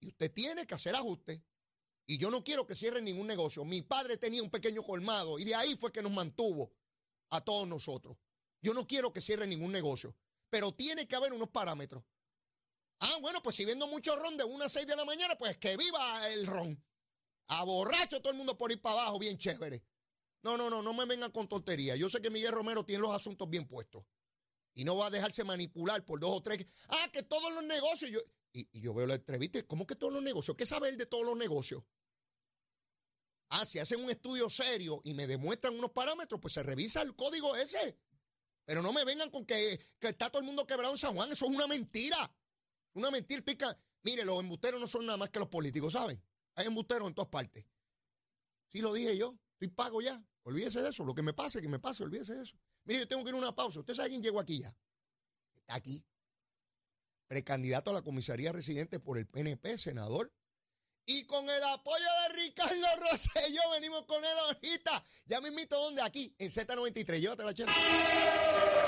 Y 0.00 0.08
usted 0.08 0.32
tiene 0.32 0.66
que 0.66 0.74
hacer 0.74 0.94
ajustes. 0.94 1.40
Y 2.06 2.18
yo 2.18 2.30
no 2.30 2.42
quiero 2.42 2.66
que 2.66 2.74
cierren 2.74 3.04
ningún 3.04 3.26
negocio. 3.26 3.64
Mi 3.64 3.82
padre 3.82 4.16
tenía 4.16 4.42
un 4.42 4.50
pequeño 4.50 4.82
colmado 4.82 5.38
y 5.38 5.44
de 5.44 5.54
ahí 5.54 5.76
fue 5.76 5.92
que 5.92 6.02
nos 6.02 6.12
mantuvo 6.12 6.72
a 7.28 7.40
todos 7.40 7.68
nosotros. 7.68 8.16
Yo 8.62 8.74
no 8.74 8.86
quiero 8.86 9.12
que 9.12 9.20
cierre 9.20 9.46
ningún 9.46 9.72
negocio, 9.72 10.14
pero 10.48 10.72
tiene 10.72 11.06
que 11.06 11.16
haber 11.16 11.32
unos 11.32 11.48
parámetros. 11.48 12.04
Ah, 13.00 13.16
bueno, 13.22 13.42
pues 13.42 13.56
si 13.56 13.64
vendo 13.64 13.86
mucho 13.86 14.14
ron 14.16 14.36
de 14.36 14.44
una 14.44 14.66
a 14.66 14.68
6 14.68 14.86
de 14.86 14.96
la 14.96 15.04
mañana, 15.04 15.36
pues 15.38 15.56
que 15.56 15.76
viva 15.76 16.28
el 16.28 16.46
ron. 16.46 16.84
A 17.48 17.64
borracho 17.64 18.20
todo 18.20 18.32
el 18.32 18.36
mundo 18.36 18.56
por 18.58 18.70
ir 18.70 18.80
para 18.80 19.00
abajo, 19.00 19.18
bien 19.18 19.38
chévere. 19.38 19.82
No, 20.42 20.56
no, 20.56 20.70
no, 20.70 20.82
no 20.82 20.92
me 20.92 21.06
vengan 21.06 21.30
con 21.30 21.48
tonterías. 21.48 21.98
Yo 21.98 22.08
sé 22.10 22.20
que 22.20 22.30
Miguel 22.30 22.52
Romero 22.52 22.84
tiene 22.84 23.02
los 23.02 23.14
asuntos 23.14 23.48
bien 23.48 23.66
puestos. 23.66 24.04
Y 24.74 24.84
no 24.84 24.96
va 24.96 25.06
a 25.06 25.10
dejarse 25.10 25.44
manipular 25.44 26.04
por 26.04 26.20
dos 26.20 26.30
o 26.36 26.42
tres. 26.42 26.66
Ah, 26.88 27.08
que 27.12 27.22
todos 27.22 27.52
los 27.52 27.64
negocios. 27.64 28.10
Yo, 28.10 28.20
y, 28.52 28.68
y 28.72 28.80
yo 28.80 28.94
veo 28.94 29.06
la 29.06 29.14
entrevista. 29.14 29.62
¿Cómo 29.66 29.86
que 29.86 29.96
todos 29.96 30.12
los 30.12 30.22
negocios? 30.22 30.56
¿Qué 30.56 30.66
sabe 30.66 30.90
él 30.90 30.96
de 30.96 31.06
todos 31.06 31.24
los 31.24 31.36
negocios? 31.36 31.82
Ah, 33.48 33.66
si 33.66 33.78
hacen 33.80 34.00
un 34.00 34.10
estudio 34.10 34.48
serio 34.48 35.00
y 35.02 35.14
me 35.14 35.26
demuestran 35.26 35.74
unos 35.74 35.90
parámetros, 35.90 36.40
pues 36.40 36.54
se 36.54 36.62
revisa 36.62 37.02
el 37.02 37.16
código 37.16 37.56
ese. 37.56 37.98
Pero 38.70 38.82
no 38.82 38.92
me 38.92 39.04
vengan 39.04 39.30
con 39.30 39.44
que, 39.44 39.80
está 40.00 40.30
todo 40.30 40.38
el 40.38 40.46
mundo 40.46 40.64
quebrado 40.64 40.92
en 40.92 40.96
San 40.96 41.12
Juan. 41.12 41.32
Eso 41.32 41.44
es 41.44 41.50
una 41.50 41.66
mentira. 41.66 42.16
Una 42.92 43.10
mentira. 43.10 43.42
Pica. 43.42 43.76
Mire, 44.04 44.24
los 44.24 44.38
embusteros 44.38 44.80
no 44.80 44.86
son 44.86 45.06
nada 45.06 45.18
más 45.18 45.30
que 45.30 45.40
los 45.40 45.48
políticos, 45.48 45.94
¿saben? 45.94 46.22
Hay 46.54 46.68
embusteros 46.68 47.08
en 47.08 47.14
todas 47.14 47.30
partes. 47.30 47.66
Sí 48.68 48.80
lo 48.80 48.92
dije 48.92 49.18
yo. 49.18 49.36
Estoy 49.54 49.74
pago 49.74 50.00
ya. 50.00 50.24
Olvídese 50.44 50.82
de 50.82 50.90
eso. 50.90 51.04
Lo 51.04 51.16
que 51.16 51.22
me 51.24 51.32
pase, 51.32 51.60
que 51.60 51.66
me 51.66 51.80
pase. 51.80 52.04
Olvídese 52.04 52.32
de 52.32 52.42
eso. 52.44 52.56
Mire, 52.84 53.00
yo 53.00 53.08
tengo 53.08 53.24
que 53.24 53.30
ir 53.30 53.34
a 53.34 53.38
una 53.38 53.56
pausa. 53.56 53.80
¿Usted 53.80 53.92
sabe 53.92 54.10
quién 54.10 54.22
llegó 54.22 54.38
aquí 54.38 54.60
ya? 54.60 54.72
Está 55.56 55.74
aquí. 55.74 56.04
Precandidato 57.26 57.90
a 57.90 57.94
la 57.94 58.02
comisaría 58.02 58.52
residente 58.52 59.00
por 59.00 59.18
el 59.18 59.26
PNP, 59.26 59.78
senador 59.78 60.32
y 61.06 61.24
con 61.24 61.48
el 61.48 61.62
apoyo 61.64 62.04
de 62.28 62.34
Ricardo 62.42 62.86
Rosselló 63.10 63.62
venimos 63.72 64.02
con 64.02 64.24
él 64.24 64.38
ahorita. 64.46 65.04
Ya 65.26 65.40
me 65.40 65.48
invito 65.48 65.78
donde 65.78 66.02
aquí, 66.02 66.34
en 66.38 66.50
Z93. 66.50 67.20
Llévate 67.20 67.44
la 67.44 67.54
chela. 67.54 68.79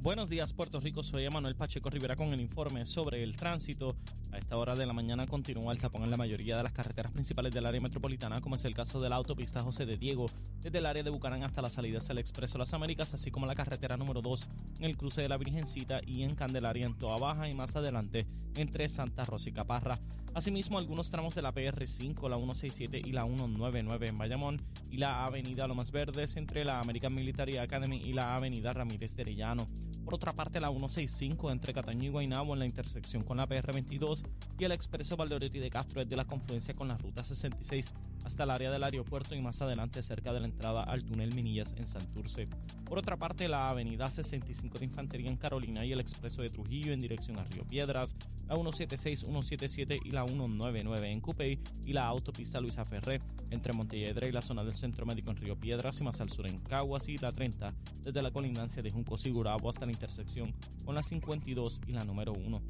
Buenos 0.00 0.30
días, 0.30 0.52
Puerto 0.52 0.78
Rico. 0.78 1.02
Soy 1.02 1.24
Emanuel 1.24 1.56
Pacheco 1.56 1.90
Rivera 1.90 2.14
con 2.14 2.28
el 2.32 2.40
informe 2.40 2.86
sobre 2.86 3.24
el 3.24 3.36
tránsito. 3.36 3.96
A 4.30 4.38
esta 4.38 4.56
hora 4.56 4.76
de 4.76 4.86
la 4.86 4.92
mañana 4.92 5.26
continúa 5.26 5.72
el 5.72 5.80
tapón 5.80 6.04
en 6.04 6.10
la 6.10 6.16
mayoría 6.16 6.56
de 6.56 6.62
las 6.62 6.72
carreteras 6.72 7.10
principales 7.10 7.52
del 7.52 7.66
área 7.66 7.80
metropolitana, 7.80 8.40
como 8.40 8.54
es 8.54 8.64
el 8.64 8.74
caso 8.74 9.00
de 9.00 9.08
la 9.08 9.16
autopista 9.16 9.60
José 9.62 9.86
de 9.86 9.96
Diego, 9.96 10.26
desde 10.60 10.78
el 10.78 10.86
área 10.86 11.02
de 11.02 11.10
Bucarán 11.10 11.42
hasta 11.42 11.62
la 11.62 11.70
salida 11.70 11.98
hacia 11.98 12.12
el 12.12 12.18
Expreso 12.18 12.58
Las 12.58 12.74
Américas, 12.74 13.12
así 13.12 13.32
como 13.32 13.46
la 13.46 13.56
carretera 13.56 13.96
número 13.96 14.22
2 14.22 14.46
en 14.78 14.84
el 14.84 14.96
cruce 14.96 15.22
de 15.22 15.28
la 15.28 15.36
Virgencita 15.36 16.00
y 16.06 16.22
en 16.22 16.36
Candelaria 16.36 16.86
en 16.86 16.96
Toa 16.96 17.18
Baja 17.18 17.48
y 17.48 17.54
más 17.54 17.74
adelante 17.74 18.28
entre 18.54 18.88
Santa 18.88 19.24
Rosa 19.24 19.48
y 19.48 19.52
Caparra. 19.52 19.98
Asimismo, 20.34 20.78
algunos 20.78 21.10
tramos 21.10 21.34
de 21.34 21.42
la 21.42 21.52
PR5, 21.52 22.28
la 22.28 22.36
167 22.36 23.02
y 23.04 23.12
la 23.12 23.24
199 23.24 24.08
en 24.08 24.18
Bayamón 24.18 24.62
y 24.90 24.98
la 24.98 25.24
avenida 25.24 25.66
Lomas 25.66 25.90
Verdes 25.90 26.36
entre 26.36 26.64
la 26.64 26.78
American 26.78 27.14
Military 27.14 27.56
Academy 27.56 27.96
y 27.96 28.12
la 28.12 28.36
avenida 28.36 28.72
Ramírez 28.72 29.16
de. 29.16 29.66
Por 30.04 30.14
otra 30.14 30.32
parte, 30.32 30.60
la 30.60 30.68
165 30.68 31.50
entre 31.50 31.72
Cataño 31.74 32.04
y 32.04 32.08
Guaynabo 32.08 32.54
en 32.54 32.60
la 32.60 32.66
intersección 32.66 33.22
con 33.22 33.36
la 33.36 33.48
PR22 33.48 34.24
y 34.58 34.64
el 34.64 34.72
expreso 34.72 35.16
Valdeoriotti 35.16 35.58
de 35.58 35.70
Castro 35.70 36.00
es 36.00 36.08
de 36.08 36.16
la 36.16 36.24
confluencia 36.24 36.74
con 36.74 36.88
la 36.88 36.96
ruta 36.96 37.22
66 37.22 37.92
hasta 38.24 38.44
el 38.44 38.50
área 38.50 38.70
del 38.70 38.84
aeropuerto 38.84 39.34
y 39.34 39.40
más 39.40 39.62
adelante 39.62 40.02
cerca 40.02 40.32
de 40.32 40.40
la 40.40 40.46
entrada 40.46 40.82
al 40.82 41.04
túnel 41.04 41.34
Minillas 41.34 41.74
en 41.76 41.86
Santurce. 41.86 42.48
Por 42.84 42.98
otra 42.98 43.16
parte, 43.16 43.48
la 43.48 43.70
avenida 43.70 44.10
65 44.10 44.78
de 44.78 44.84
Infantería 44.86 45.30
en 45.30 45.36
Carolina 45.36 45.84
y 45.84 45.92
el 45.92 46.00
expreso 46.00 46.42
de 46.42 46.50
Trujillo 46.50 46.92
en 46.92 47.00
dirección 47.00 47.38
a 47.38 47.44
Río 47.44 47.64
Piedras, 47.66 48.16
la 48.48 48.54
176, 48.54 49.20
177 49.20 50.00
y 50.04 50.10
la 50.10 50.26
199 50.26 51.10
en 51.10 51.20
Cupey 51.20 51.60
y 51.84 51.92
la 51.92 52.06
autopista 52.06 52.60
Luisa 52.60 52.84
Ferré 52.84 53.20
entre 53.50 53.72
Montelledra 53.72 54.26
y 54.26 54.32
la 54.32 54.42
zona 54.42 54.64
del 54.64 54.76
Centro 54.76 55.06
Médico 55.06 55.30
en 55.30 55.36
Río 55.36 55.58
Piedras 55.58 56.00
y 56.00 56.04
más 56.04 56.20
al 56.20 56.30
sur 56.30 56.46
en 56.46 56.58
Caguas 56.60 57.08
y 57.08 57.18
la 57.18 57.32
30 57.32 57.74
desde 58.02 58.22
la 58.22 58.30
colindancia 58.30 58.82
de 58.82 58.90
Junco 58.90 59.16
Sigurabo 59.16 59.70
hasta 59.78 59.86
la 59.86 59.92
intersección 59.92 60.52
con 60.84 60.96
la 60.96 61.04
52 61.04 61.82
y 61.86 61.92
la 61.92 62.02
número 62.02 62.32
1. 62.32 62.60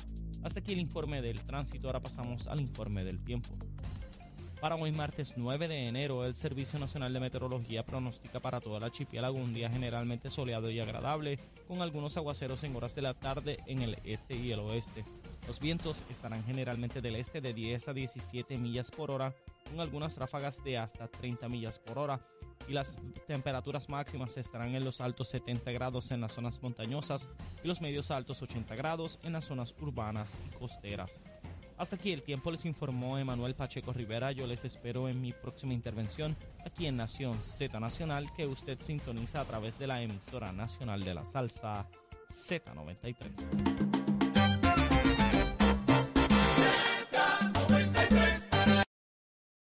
Hasta 0.43 0.61
aquí 0.61 0.75
el 0.75 0.79
informe 0.79 1.23
del 1.23 1.41
tránsito, 1.41 1.89
ahora 1.89 2.01
pasamos 2.01 2.47
al 2.49 2.61
informe 2.61 3.03
del 3.03 3.25
tiempo. 3.25 3.49
Para 4.61 4.75
hoy 4.75 4.93
martes 4.93 5.33
9 5.35 5.69
de 5.69 5.89
enero, 5.89 6.27
el 6.27 6.35
Servicio 6.35 6.79
Nacional 6.79 7.15
de 7.15 7.21
Meteorología 7.21 7.83
pronostica 7.83 8.41
para 8.41 8.61
toda 8.61 8.79
la 8.79 8.87
archipiélago 8.87 9.39
un 9.39 9.55
día 9.55 9.71
generalmente 9.71 10.29
soleado 10.29 10.71
y 10.71 10.81
agradable, 10.81 11.39
con 11.67 11.81
algunos 11.81 12.15
aguaceros 12.19 12.63
en 12.65 12.77
horas 12.77 12.95
de 12.95 13.01
la 13.01 13.15
tarde 13.15 13.57
en 13.67 13.81
el 13.81 13.97
este 14.05 14.37
y 14.37 14.53
el 14.53 14.59
oeste. 14.59 15.07
Los 15.49 15.61
vientos 15.61 16.05
estarán 16.11 16.45
generalmente 16.45 17.01
del 17.01 17.17
este 17.17 17.41
de 17.41 17.55
10 17.55 17.89
a 17.89 17.95
17 17.95 18.59
millas 18.59 18.91
por 18.91 19.11
hora, 19.11 19.35
con 19.65 19.81
algunas 19.81 20.19
ráfagas 20.19 20.63
de 20.63 20.77
hasta 20.77 21.09
30 21.09 21.49
millas 21.49 21.79
por 21.79 21.99
hora, 21.99 22.21
y 22.69 22.75
las 22.75 22.99
temperaturas 23.27 23.89
máximas 23.89 24.37
estarán 24.37 24.75
en 24.75 24.85
los 24.85 25.01
altos 25.01 25.31
70 25.31 25.73
grados 25.73 26.11
en 26.11 26.21
las 26.21 26.35
zonas 26.35 26.63
montañosas 26.63 27.35
y 27.65 27.67
los 27.67 27.81
medios 27.81 28.11
altos 28.11 28.43
80 28.43 28.75
grados 28.75 29.19
en 29.23 29.33
las 29.33 29.47
zonas 29.47 29.75
urbanas 29.81 30.37
y 30.47 30.51
costeras. 30.59 31.23
Hasta 31.79 31.97
aquí 31.97 32.13
el 32.13 32.23
tiempo 32.23 32.51
les 32.51 32.67
informó 32.67 33.17
Emanuel 33.17 33.55
Pacheco 33.55 33.95
Rivera. 33.95 34.33
Yo 34.33 34.47
les 34.47 34.67
espero 34.67 35.09
en 35.09 35.23
mi 35.23 35.33
próxima 35.33 35.73
intervención 35.73 36.37
aquí 36.67 36.87
en 36.87 36.99
Nación 36.99 37.39
Z 37.43 37.81
Nacional 37.81 38.31
que 38.37 38.47
usted 38.47 38.79
sintoniza 38.81 39.41
a 39.41 39.45
través 39.47 39.79
de 39.79 39.87
la 39.87 40.03
emisora 40.03 40.53
nacional 40.53 41.03
de 41.05 41.15
la 41.15 41.25
salsa 41.25 41.87
Z93. 42.29 43.98